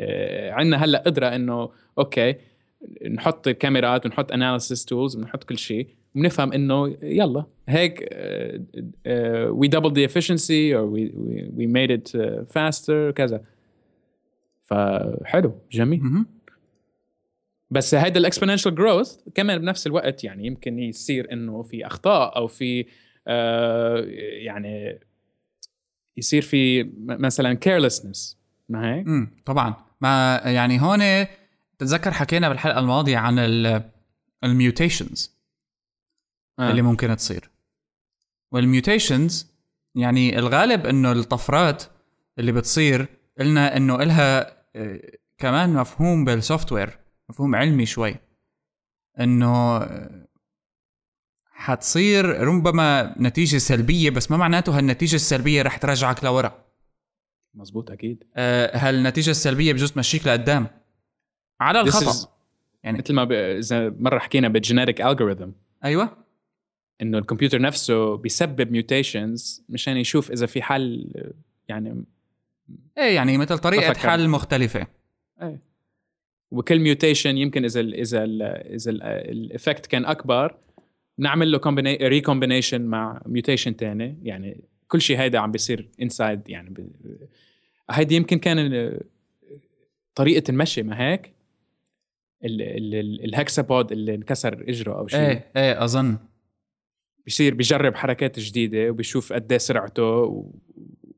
[0.51, 2.35] عندنا هلا قدرة إنه أوكي
[3.11, 7.99] نحط كاميرات ونحط analysis tools ونحط كل شيء ونفهم إنه يلا هيك
[9.49, 13.41] we doubled the efficiency or we we, we made it uh, faster كذا.
[14.61, 16.01] فحلو جميل.
[17.71, 22.47] بس هيدا ال exponential growth كمان بنفس الوقت يعني يمكن يصير إنه في أخطاء أو
[22.47, 22.85] في
[24.45, 24.99] يعني
[26.17, 28.37] يصير في مثلا carelessness
[28.69, 31.25] ما هيك؟ امم طبعا ما يعني هون
[31.77, 33.39] تتذكر حكينا بالحلقة الماضية عن
[34.43, 35.37] ال mutations
[36.59, 36.69] آه.
[36.69, 37.49] اللي ممكن تصير
[38.51, 39.53] وال mutations
[39.95, 41.83] يعني الغالب إنه الطفرات
[42.39, 43.07] اللي بتصير
[43.39, 45.01] قلنا إنه إلها آه،
[45.37, 46.99] كمان مفهوم بال software
[47.29, 48.15] مفهوم علمي شوي
[49.19, 50.27] إنه آه،
[51.63, 56.65] حتصير ربما نتيجة سلبية بس ما معناته هالنتيجة السلبية رح ترجعك لورا.
[57.55, 58.23] مزبوط أكيد.
[58.35, 60.67] أه هالنتيجة السلبية بجوز تمشيك لقدام.
[61.59, 62.29] على الخطأ.
[62.83, 65.49] يعني مثل ما إذا مرة حكينا بال genetic algorithm
[65.83, 66.17] أيوه.
[67.01, 71.11] إنه الكمبيوتر نفسه بيسبب mutations مشان يشوف إذا في حل
[71.67, 72.03] يعني
[72.97, 74.87] إيه يعني مثل طريقة حل مختلفة.
[75.41, 75.59] إيه.
[76.51, 78.41] وكل mutation يمكن إذا ال إذا ال
[78.73, 78.91] إذا
[79.31, 80.55] ال effect كان أكبر
[81.17, 81.59] نعمل له
[82.07, 86.89] recombination مع mutation ثاني يعني كل شيء هيدا عم بيصير inside يعني
[87.91, 88.99] هيدي يمكن كان
[90.15, 91.33] طريقة المشي ما هيك؟
[92.43, 95.19] ال hexapod اللي انكسر اجره أو شيء.
[95.19, 96.17] إيه إيه أظن.
[97.27, 100.03] بصير بيجرب حركات جديدة وبيشوف قد إيه سرعته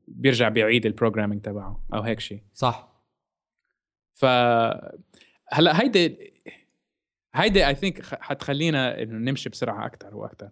[0.08, 2.42] وبيرجع بيعيد ال programming تبعه أو هيك شيء.
[2.54, 3.02] صح.
[4.14, 4.24] ف
[5.52, 6.32] هلأ هيدي
[7.36, 10.50] هيدي I think حتخلينا إنه نمشي بسرعة أكثر وأكثر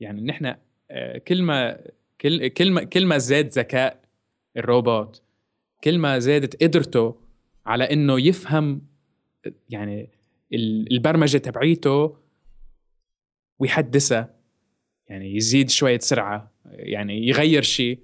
[0.00, 0.54] يعني نحن
[0.90, 1.78] آه، كل ما
[2.20, 4.00] كل كل ما كل ما زاد ذكاء
[4.56, 5.22] الروبوت
[5.84, 7.20] كل ما زادت قدرته
[7.66, 8.82] على إنه يفهم
[9.70, 10.08] يعني
[10.52, 12.16] البرمجة تبعيته
[13.58, 14.34] ويحدثها
[15.06, 17.98] يعني يزيد شوية سرعة يعني يغير شيء.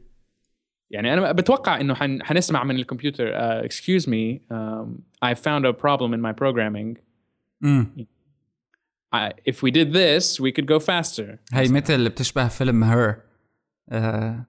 [0.91, 4.89] يعني أنا بتوقع إنه حن حنسمع من الكمبيوتر um,
[5.25, 6.99] I found a problem in my programming.
[7.65, 8.07] امم
[9.15, 11.39] I, if we did this we could go faster.
[11.53, 13.17] هي مثل بتشبه فيلم هير
[13.89, 14.47] آه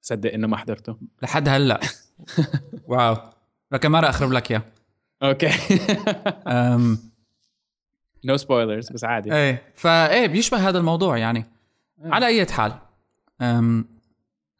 [0.00, 0.96] صدق إنه ما حضرته.
[1.22, 1.80] لحد هلأ.
[2.88, 3.16] واو.
[3.72, 4.62] لكن مرة أخرب لك إياه.
[5.22, 5.50] okay.
[8.24, 9.34] no spoilers بس عادي.
[9.34, 11.44] إيه فايه بيشبه هذا الموضوع يعني.
[12.04, 12.78] على أي حال.
[13.40, 13.88] أم،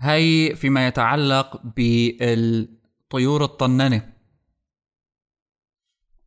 [0.01, 3.43] هي فيما يتعلق بالطيور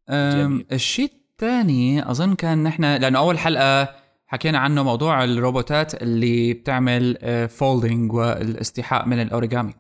[0.10, 0.66] جميل.
[0.72, 1.12] الشيء
[1.44, 7.18] الثاني أظن كان نحن لأنه أول حلقة حكينا عنه موضوع الروبوتات اللي بتعمل
[7.50, 9.74] folding والاستيحاء من الأوريجامي.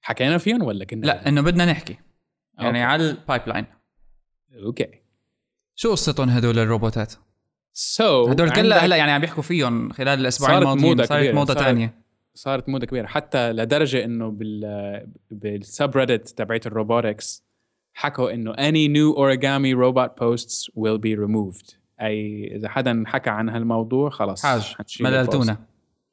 [0.00, 1.98] حكينا فيهم ولا كنا؟ لا إنه بدنا نحكي.
[2.58, 2.92] يعني okay.
[2.92, 3.66] على ال pipeline
[4.64, 4.88] okay.
[5.74, 7.14] شو قصتهم هدول الروبوتات؟
[7.72, 12.02] so هدول كلها هلا يعني عم بيحكوا فيهم خلال الأسبوعين الماضيين موضة صارت موضة ثانية
[12.34, 13.06] صارت موضة كبيرة.
[13.06, 17.47] حتى لدرجة إنه بال بال subreddit تبعت ال robotics
[17.98, 21.74] حكوا إنه any new origami robot posts will be removed.
[22.00, 24.46] أي إذا حدا حكى عن هالموضوع خلص.
[24.46, 24.74] حاج.
[25.00, 25.56] مللتونا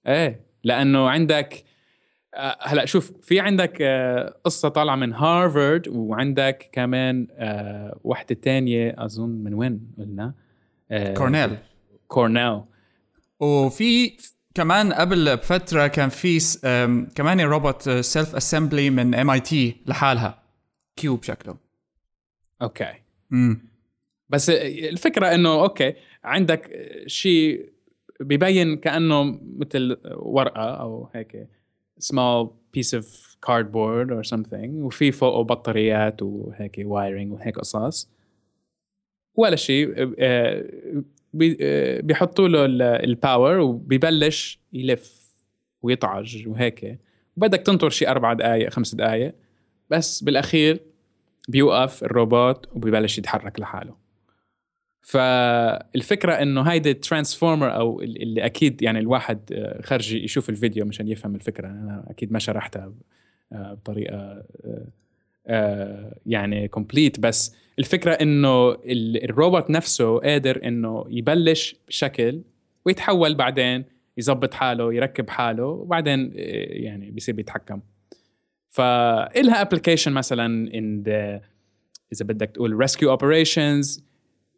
[0.07, 1.63] إيه لأنه عندك
[2.35, 8.95] آه، هلأ شوف في عندك آه، قصة طالعة من هارفارد وعندك كمان آه، وحدة تانية
[8.97, 10.33] أظن من وين قلنا؟
[11.17, 11.57] كورنيل.
[12.07, 12.61] كورنيل.
[13.39, 14.17] وفي
[14.55, 16.39] كمان قبل بفترة كان في
[17.15, 20.43] كمان روبوت سيلف اسمبلي من ام اي تي لحالها.
[20.95, 21.64] cube شكله.
[22.61, 22.93] okay.
[23.33, 23.67] امم
[24.29, 25.93] بس الفكرة إنه okay
[26.23, 26.71] عندك
[27.07, 27.69] شيء
[28.19, 31.47] ببين كأنه مثل ورقة أو هيك
[32.01, 32.47] small
[32.77, 33.05] piece of
[33.49, 38.09] cardboard or something وفي فوقه بطاريات وهيك wiring وهيك قصص.
[39.35, 40.63] ولا شيء آه،
[41.61, 45.25] آه، بيحطوا له ال- ال power وبيبلش يلف
[45.81, 46.99] ويطعج وهيك.
[47.37, 49.35] بدك تنطر شي أربع دقائق خمس دقائق
[49.89, 50.79] بس بالأخير
[51.47, 53.95] بيوقف الروبوت وبيبلش يتحرك لحاله.
[55.01, 60.85] فالفكرة إنه هيدي ال transformer أو ال- اللي أكيد يعني الواحد آه، خرجي يشوف الفيديو
[60.85, 61.67] مشان يفهم الفكرة.
[61.67, 62.93] أنا أكيد ما شرحتها
[63.53, 64.43] آه، بطريقة
[65.47, 72.41] آه، يعني complete بس الفكرة إنه ال- الروبوت نفسه قادر إنه يبلش بشكل
[72.85, 73.85] ويتحول بعدين
[74.17, 77.79] يظبط حاله يركب حاله وبعدين يعني بيصير بيتحكم.
[78.75, 80.69] فإلها application مثلا
[81.05, 81.45] the
[82.13, 84.03] إذا بدك تقول rescue operations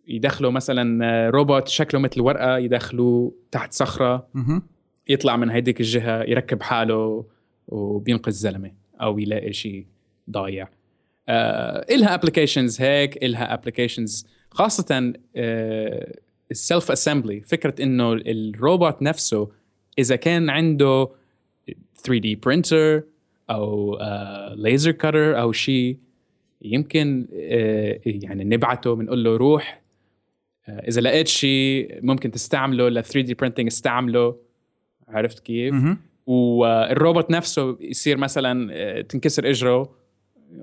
[0.07, 4.27] يدخلوا مثلا آه، روبوت شكله مثل ورقة يدخلوه تحت صخرة.
[5.09, 7.25] يطلع من هيديك الجهة يركب حاله
[7.67, 9.85] وبينقذ زلمة أو يلاقي شيء
[10.29, 10.69] ضايع
[11.29, 15.13] آه إلها applications هيك إلها applications خاصه
[16.51, 19.51] ال self assembly فكرة إنه الروبوت نفسه
[19.99, 21.09] إذا كان عنده
[21.95, 23.03] 3 D printer
[23.49, 23.97] أو
[24.55, 25.97] laser cutter أو شيء
[26.61, 29.81] يمكن آه، يعني نبعته بنقول له روح
[30.69, 34.35] آه، إذا لقيت شيء ممكن تستعمله ل 3 D printing استعمله.
[35.07, 35.75] عرفت كيف؟
[36.25, 39.95] والروبوت نفسه يصير مثلا آه، تنكسر إجره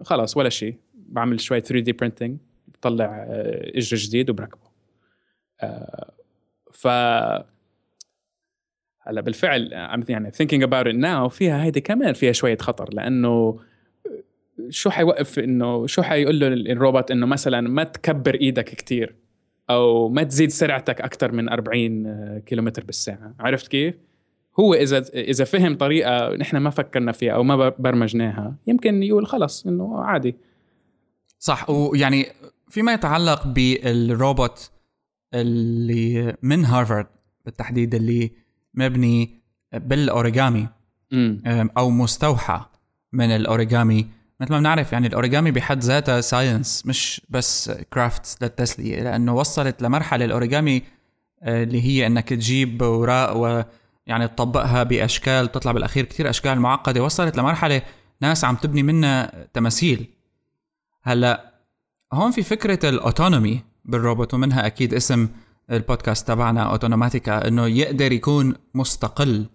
[0.03, 0.75] خلاص ولا شيء.
[0.95, 4.69] بعمل شوية 3 D printing بطلع آه، إجر جديد وبركبه.
[5.61, 6.13] آه،
[6.73, 6.89] ف
[9.07, 9.69] هلا بالفعل
[10.09, 13.61] يعني thinking about it now فيها هيدي كمان فيها شوية خطر لأنه
[14.69, 19.15] شو حيوقف إنه شو حيقول له الروبوت إنه مثلا ما تكبر إيدك كتير
[19.71, 23.35] أو ما تزيد سرعتك أكثر من 40 كيلومتر بالساعة.
[23.41, 23.95] عرفت كيف؟
[24.61, 29.67] هو إذا إذا فهم طريقة نحن ما فكرنا فيها أو ما برمجناها يمكن يقول خلص
[29.67, 30.37] إنه عادي.
[31.39, 32.27] صح ويعني
[32.69, 34.71] فيما يتعلق بالروبوت
[35.35, 37.07] اللي من هارفارد
[37.45, 38.31] بالتحديد اللي
[38.75, 40.69] مبني بالاوريجامي
[41.77, 42.61] أو مستوحى
[43.13, 44.07] من الاوريجامي
[44.41, 49.03] مثل ما بنعرف يعني الاوريجامي بحد ذاتها science مش بس crafts للتسلية.
[49.03, 50.83] لأنه وصلت لمرحلة الاوريجامي
[51.43, 57.03] آه، اللي هي إنك تجيب أوراق ويعني تطبقها بأشكال تطلع بالأخير كتير أشكال معقدة.
[57.03, 57.83] وصلت لمرحلة
[58.21, 60.07] ناس عم تبني منها تماثيل.
[61.03, 61.55] هلأ
[62.13, 65.29] هون في فكرة ال autonomy بالروبوت ومنها أكيد اسم
[65.71, 69.47] البودكاست تبعنا اوتونوماتيكا إنه يقدر يكون مستقل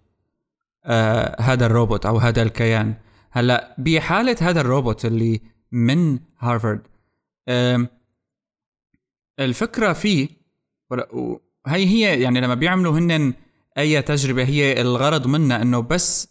[0.86, 2.93] آه هذا الروبوت أو هذا الكيان
[3.32, 5.41] هلأ بحالة هذا الروبوت اللي
[5.72, 6.82] من هارفارد
[7.49, 7.88] آم،
[9.39, 10.30] الفكرة فيه
[10.89, 13.34] وهي هي يعني لما بيعملوا هن
[13.78, 16.28] أي تجربة هي الغرض منها إنه بس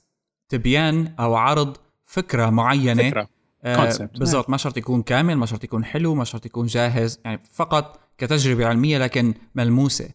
[0.48, 1.76] تبيان أو عرض
[2.06, 3.28] فكرة معينة فكرة
[3.64, 3.76] آه.
[4.18, 8.00] بالضبط ما شرط يكون كامل ما شرط يكون حلو ما شرط يكون جاهز يعني فقط
[8.18, 10.10] كتجربة علمية لكن ملموسة.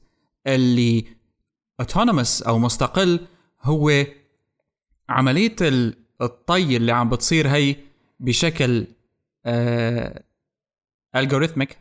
[0.48, 1.06] اللي
[1.80, 3.28] autonomous أو مستقل
[3.62, 4.06] هو
[5.10, 5.56] عملية
[6.22, 7.76] الطي اللي عم بتصير هي
[8.20, 8.88] بشكل
[11.16, 11.78] algorithmic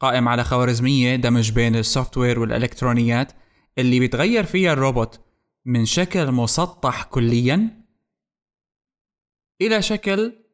[0.00, 3.32] قائم على خوارزمية دمج بين ال software والإلكترونيات
[3.78, 5.20] اللي بيتغير فيها الروبوت
[5.64, 7.84] من شكل مسطح كليا
[9.60, 10.44] إلى شكل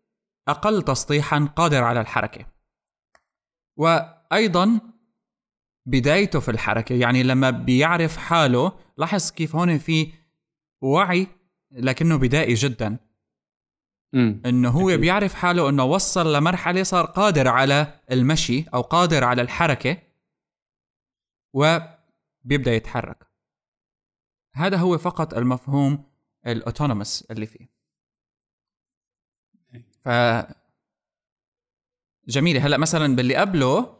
[0.49, 2.47] أقل تسطيحا قادر على الحركة.
[3.77, 4.81] وأيضا
[5.87, 10.13] بدايته في الحركة يعني لما بيعرف حاله لاحظ كيف هون في
[10.83, 11.27] وعي
[11.71, 12.97] لكنه بدائي جدا
[14.13, 14.43] مم.
[14.47, 15.01] إنه هو أكيد.
[15.01, 19.97] بيعرف حاله إنه وصل لمرحلة صار قادر على المشي أو قادر على الحركة
[21.53, 23.27] وبيبدأ يتحرك
[24.55, 26.05] هذا هو فقط المفهوم
[26.47, 27.69] ال autonomous اللي فيه
[30.05, 30.09] ف
[32.29, 33.94] جميلة هلا مثلا باللي قبله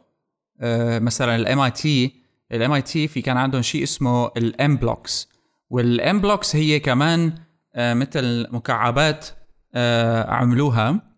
[0.99, 2.15] مثلا ال MIT ال
[2.51, 5.29] MIT في كان عندهم شيء اسمه ال M-Blocks
[5.69, 7.33] وال M-Blocks هي كمان
[7.75, 9.27] آه، مثل مكعبات
[9.75, 11.15] آه، عملوها.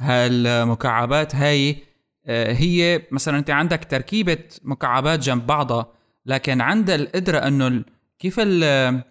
[0.00, 1.82] هالمكعبات هاي
[2.26, 5.92] آه، هي مثلا أنت عندك تركيبة مكعبات جنب بعضها
[6.26, 7.84] لكن عندها القدرة إنه
[8.18, 9.02] كيف ال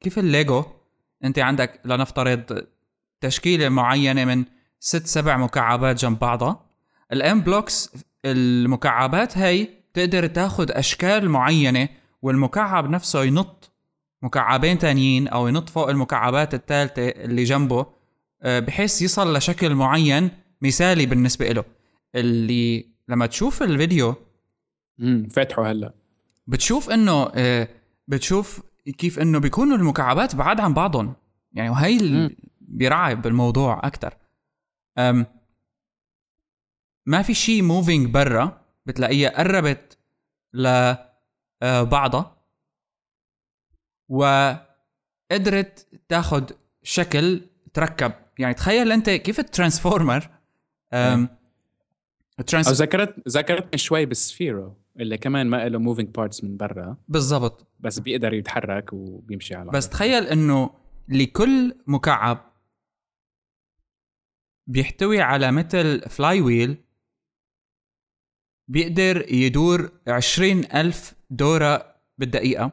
[0.00, 0.64] كيف الليجو؟
[1.24, 2.66] أنت عندك لنفترض
[3.20, 4.44] تشكيلة معينة من
[4.80, 6.66] ست سبع مكعبات جنب بعضها.
[7.12, 7.90] ال M-Blocks
[8.24, 11.88] المكعبات هاي تقدر تاخذ أشكال معينة
[12.22, 13.72] والمكعب نفسه ينط
[14.22, 17.86] مكعبين تانيين أو ينط فوق المكعبات الثالثه اللي جنبه
[18.42, 20.30] آه، بحيث يصل لشكل معين
[20.62, 21.64] مثالي بالنسبة له.
[22.14, 24.14] اللي لما تشوف الفيديو
[25.00, 25.92] امم فتحوا هلا.
[26.46, 27.68] بتشوف إنه آه،
[28.08, 28.62] بتشوف
[28.98, 31.14] كيف إنه بيكونوا المكعبات بعاد عن بعضهم.
[31.52, 31.96] يعني وهي.
[31.96, 34.14] اللي بيرعب بالموضوع أكثر
[37.06, 39.98] ما في شيء موفينج برا بتلاقيها قربت
[40.54, 42.36] لبعضها
[44.08, 47.42] وقدرت تاخد شكل
[47.74, 48.12] تركب.
[48.38, 50.30] يعني تخيل انت كيف ال Transformer
[50.92, 51.36] أم، أو
[52.40, 56.96] الترانس ذكرت ذكرتني شوي بال Sphero اللي كمان ما له moving parts من برا.
[57.08, 57.66] بالضبط.
[57.80, 59.88] بس بيقدر يتحرك وبيمشي على بس.
[59.88, 60.70] تخيل إنه
[61.08, 62.52] لكل مكعب
[64.66, 66.84] بيحتوي على مثل flywheel
[68.70, 72.72] بيقدر يدور عشرين ألف دورة بالدقيقة.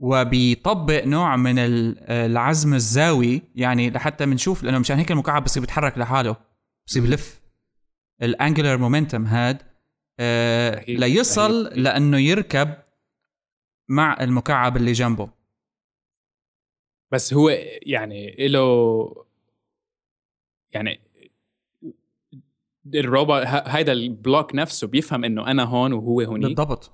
[0.00, 5.98] وبيطبق نوع من ال- العزم الزاوي يعني لحتى بنشوف لأنه مشان هيك المكعب بصير بيتحرك
[5.98, 6.36] لحاله
[6.86, 7.40] بصير بلف.
[8.22, 9.62] ال angular momentum هاد
[10.20, 11.64] آه ليصل.
[11.82, 12.74] لأنه يركب
[13.88, 15.30] مع المكعب اللي جنبه.
[17.12, 17.48] بس هو
[17.82, 19.26] يعني له
[20.70, 21.00] يعني
[22.94, 26.46] الروبوت هيدا ال block نفسه بيفهم إنه أنا هون وهو هونيك.
[26.46, 26.92] بالضبط.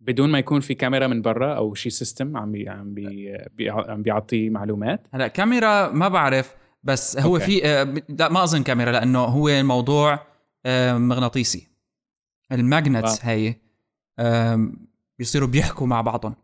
[0.00, 4.02] بدون ما يكون في كاميرا من برا أو شي system عم بي عم بي عم
[4.02, 5.06] بيعطيه معلومات.
[5.14, 7.46] هلا كاميرا ما بعرف بس هو okay.
[7.46, 10.26] في آه، لا ما أظن كاميرا لأنه هو الموضوع
[10.66, 11.68] آه، مغناطيسي.
[12.52, 13.54] ال magnets هي
[14.18, 14.86] آم،
[15.18, 16.34] بيصيروا بيحكوا مع بعضهم.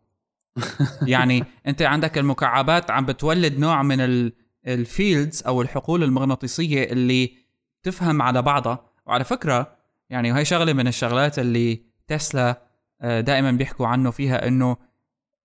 [1.06, 4.32] يعني أنت عندك المكعبات عم بتولد نوع من ال-
[4.66, 7.43] ال fields أو الحقول المغناطيسية اللي
[7.84, 8.90] تفهم على بعضها.
[9.06, 9.76] وعلى فكرة
[10.10, 12.62] يعني وهي شغلة من الشغلات اللي تسلا
[13.00, 14.76] آه، دائما بيحكوا عنه فيها إنه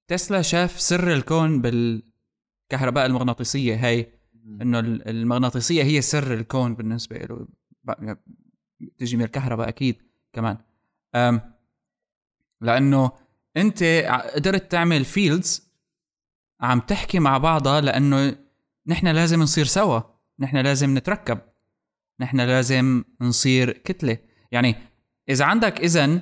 [0.07, 3.85] تسلا شاف سر الكون بالكهرباء المغناطيسية.
[3.87, 4.13] هاي
[4.61, 7.47] إنه ال- المغناطيسية هي سر الكون بالنسبة له.
[7.83, 8.17] ب-
[8.97, 10.01] تجي من الكهرباء أكيد
[10.33, 10.57] كمان.
[12.61, 13.11] لأنه
[13.57, 13.83] أنت
[14.35, 15.69] قدرت تعمل فيلدز
[16.61, 18.35] عم تحكي مع بعضها لأنه
[18.87, 20.01] نحن لازم نصير سوا.
[20.39, 21.39] نحن لازم نتركب.
[22.19, 24.17] نحن لازم نصير كتلة.
[24.51, 24.75] يعني
[25.29, 26.21] إذا عندك اذا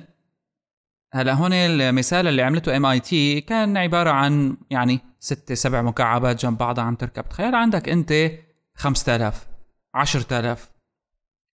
[1.14, 6.84] هلا هون المثال اللي عملته MIT كان عبارة عن يعني ستة سبع مكعبات جنب بعضها
[6.84, 7.28] عم تركب.
[7.28, 8.30] تخيل عندك أنت
[8.74, 9.48] 5000
[9.94, 10.70] 10000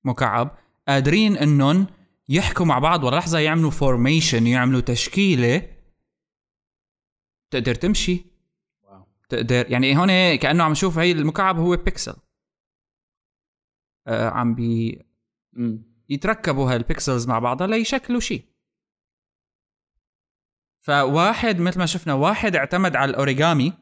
[0.05, 1.86] مكعب قادرين إنهم
[2.28, 5.68] يحكوا مع بعض ولا لحظة يعملوا formation يعملوا تشكيلة.
[7.51, 8.24] تقدر تمشي.
[8.82, 9.07] wow.
[9.28, 12.16] تقدر يعني هون كأنه عم نشوف هي المكعب هو بيكسل
[14.09, 15.02] عم بي.
[16.09, 18.44] يتركبوا هال pixels مع بعضها ليشكلوا شيء
[20.80, 23.72] فواحد مثل ما شفنا واحد اعتمد على الاوريجامي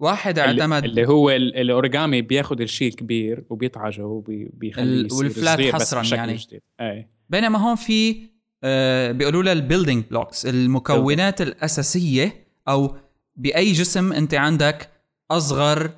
[0.00, 6.34] واحد اعتمد اللي هو ال- الاوريجامي بياخذ الشيء الكبير وبيطعجه وبيخليه وال flat حصراً يعني.
[6.36, 8.28] جديد أي بينما هون في
[8.64, 12.96] آه بيقولوا لها ال building blocks المكونات الأساسية أو
[13.36, 14.90] بأي جسم أنت عندك
[15.30, 15.90] أصغر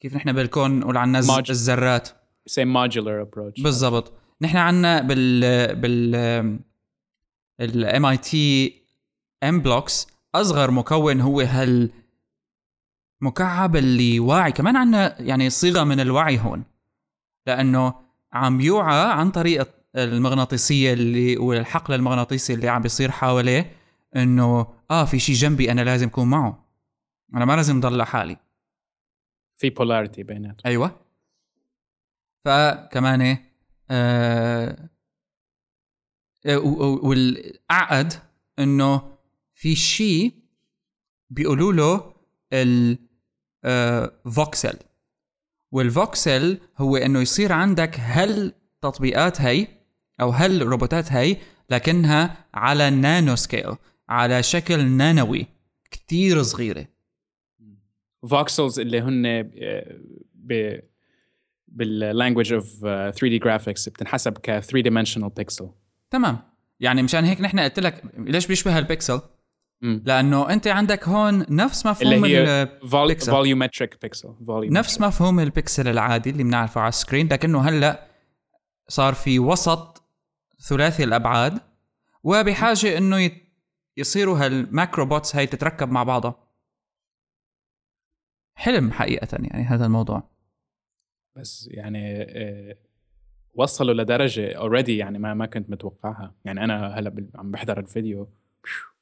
[0.00, 1.50] كيف نحن بالكون نقول عنا molecule.
[1.50, 2.08] الذرات.
[2.46, 4.12] same modular approach بالضبط.
[4.40, 5.40] نحن عنا بال
[5.76, 6.14] بال
[7.60, 8.74] ال MIT
[9.44, 11.90] M-Blocks أصغر مكون هو هال
[13.20, 14.52] مكعب اللي واعي.
[14.52, 16.64] كمان عندنا يعني صيغة من الوعي هون.
[17.46, 17.94] لأنه
[18.32, 23.72] عم يوعى عن طريق المغناطيسية اللي والحقل المغناطيسي اللي عم بيصير حواليه
[24.16, 26.64] إنه آه في شيء جنبي أنا لازم أكون معه.
[27.34, 28.36] أنا ما لازم ضل لحالي.
[29.56, 30.56] في بولاريتي بيناتهم.
[30.66, 31.00] أيوه.
[32.44, 33.38] فكمان
[33.90, 34.88] آه
[37.02, 38.12] والأعقد
[38.58, 39.16] إنه
[39.54, 40.32] في شيء
[41.30, 42.14] بيقولوا له
[43.64, 44.78] ال voxel
[45.72, 49.68] وال voxel هو إنه يصير عندك هالتطبيقات هي
[50.20, 51.36] أو هالروبوتات هي
[51.70, 53.76] لكنها على nano scale
[54.08, 55.46] على شكل نانوي
[55.90, 56.86] كتير صغيرة.
[58.30, 59.44] voxels اللي هن آه،
[60.34, 60.80] ب
[61.68, 65.68] بال language of 3D graphics بتنحسب ك 3 dimensional pixel
[66.10, 66.38] تمام.
[66.80, 69.20] يعني مشان هيك نحن قلت لك ليش بيشبه البيكسل.
[69.82, 72.68] لأنه أنت عندك هون نفس مفهوم اللي هي
[73.04, 73.32] ال pixel.
[73.32, 74.34] volumetric pixel
[74.72, 78.06] نفس مفهوم البيكسل العادي اللي بنعرفه على ال screen لكنه هلأ
[78.88, 80.02] صار في وسط
[80.68, 81.60] ثلاثي الأبعاد
[82.24, 83.30] وبحاجة إنه
[83.96, 86.45] يصيروا هال macro bots هاي تتركب مع بعضها.
[88.56, 90.30] حلم حقيقة يعني هذا الموضوع.
[91.36, 92.76] بس يعني آه،
[93.54, 96.34] وصلوا لدرجة already يعني ما ما كنت متوقعها.
[96.44, 98.28] يعني أنا هلا عم بحضر الفيديو.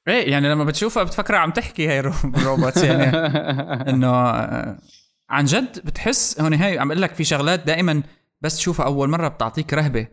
[0.08, 3.16] إيه يعني لما بتشوفها بتفكرها عم تحكي هاي ال ro- ال robots يعني.
[3.90, 4.78] إنه آه،
[5.30, 8.02] عن جد بتحس هون هاي عم أقول لك في شغلات دائما
[8.40, 10.06] بس تشوفها أول مرة بتعطيك رهبة.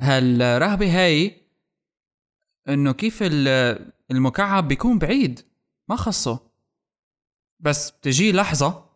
[0.00, 1.40] هالرهبة هاي
[2.68, 5.40] إنه كيف ال- المكعب بيكون بعيد.
[5.88, 6.49] ما خصه.
[7.60, 8.90] بس بتجي لحظة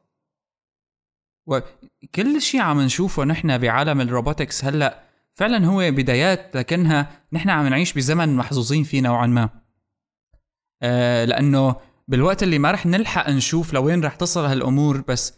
[1.47, 5.05] وكل شيء عم نشوفه نحن بعالم ال robotics هلأ
[5.35, 9.51] فعلا هو بدايات لكنها نحن عم نعيش بزمن محظوظين فيه نوعا ما.
[10.83, 11.77] آه لأنه
[12.09, 15.35] بالوقت اللي ما رح نلحق نشوف لوين رح تصل هالأمور بس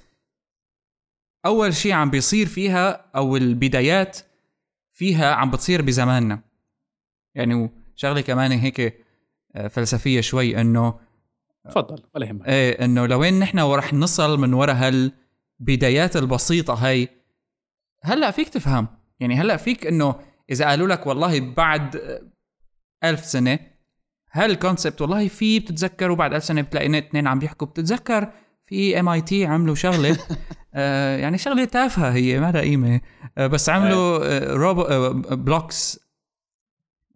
[1.46, 4.18] أول شيء عم بيصير فيها أو البدايات
[4.92, 6.42] فيها عم بتصير بزماننا.
[7.34, 9.04] يعني شغله كمان هيك
[9.54, 11.00] آه، فلسفية شوي إنه
[11.70, 12.48] تفضل ولا يهمك.
[12.48, 17.08] إيه إنه لوين نحن ورح نصل من ورا هالبدايات البسيطة هاي
[18.02, 18.88] هلأ فيك تفهم.
[19.20, 20.14] يعني هلأ فيك إنه
[20.50, 22.20] إذا قالوا لك والله بعد
[23.04, 23.58] ألف سنة
[24.32, 28.32] هال concept والله في بتتذكر وبعد ألف سنة بتلاقي اثنين عم بيحكوا بتتذكر؟
[28.66, 30.18] في MIT عملوا شغلة.
[30.74, 33.00] آه يعني شغلة تافهة هي ما لها قيمة.
[33.38, 36.00] آه بس عملوا آه robo آه blocks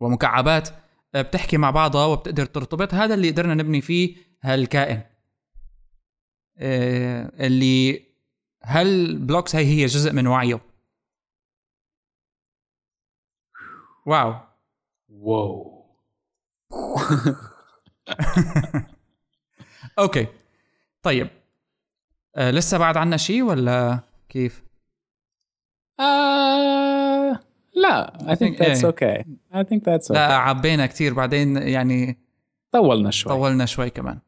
[0.00, 0.68] ومكعبات
[1.14, 2.94] آه بتحكي مع بعضها وبتقدر ترتبط.
[2.94, 5.02] هذا اللي قدرنا نبني فيه هالكائن.
[6.58, 8.04] آه اللي
[8.64, 10.60] هال blocks هي هي جزء من وعيه.
[14.06, 14.34] wow.
[15.08, 15.80] واو.
[19.98, 20.26] okay.
[21.02, 21.28] طيب.
[22.36, 24.62] آه لسه بعد عنا شيء ولا كيف؟
[26.00, 27.40] آه
[27.76, 28.12] لا.
[28.18, 28.90] I think think- that's إيه.
[28.92, 29.24] okay.
[29.54, 30.14] I think that's okay.
[30.14, 31.14] لا عبينا كتير.
[31.14, 32.18] بعدين يعني
[32.72, 33.32] طولنا شوي.
[33.32, 34.18] طولنا شوي كمان.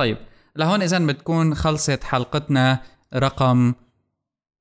[0.00, 0.18] طيب
[0.56, 2.82] لهون اذا بتكون خلصت حلقتنا
[3.14, 3.74] رقم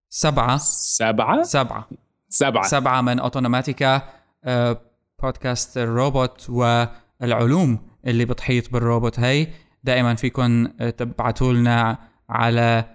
[0.10, 0.58] سبعة.
[0.58, 1.90] سبعة؟ سبعة.
[2.30, 2.64] سبعة.
[2.64, 4.02] سبعة من أوتوماتيكا
[4.44, 4.82] آه،
[5.24, 9.20] بودكاست الروبوت والعلوم اللي بتحيط بالروبوت.
[9.20, 9.48] هي
[9.84, 11.98] دائما فيكم آه، تبعتوا لنا
[12.30, 12.86] على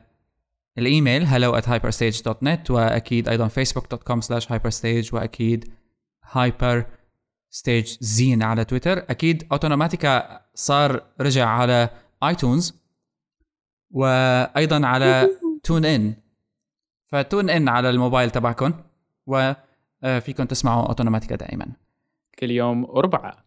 [0.79, 5.73] الإيميل hello at hyperstage.net وأكيد أيضا facebook.com slash hyperstage وأكيد
[6.35, 6.83] hyper
[7.51, 8.99] stage zine على تويتر.
[8.99, 12.75] أكيد أوتوماتيكا صار رجع على iTunes
[13.91, 15.29] وأيضا على
[15.63, 16.15] TuneIn ف
[17.07, 18.73] TuneIn على الموبايل تبعكم
[19.27, 21.67] وفيكم تسمعوا اوتوماتيكا دائما.
[22.39, 23.45] كل يوم أربعة.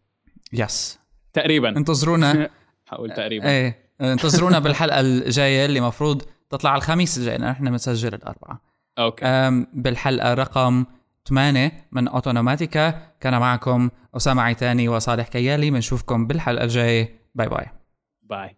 [0.52, 0.98] yes
[1.32, 1.68] تقريبا.
[1.68, 2.50] انتظرونا.
[2.86, 3.48] حقول تقريبا.
[3.48, 8.58] إيه انتظرونا بالحلقة الجاية اللي مفروض تطلع الخميس الجاي لأن إحنا بنسجل الاربعاء
[8.98, 9.24] okay.
[9.26, 10.84] أم، بالحلقة رقم
[11.28, 12.90] 8 من اوتوماتيكا
[13.20, 15.70] كان معكم أسامة عيتاني وصالح كيالي.
[15.70, 17.18] بنشوفكم بالحلقة الجاية.
[17.34, 17.66] bye باي
[18.28, 18.56] باي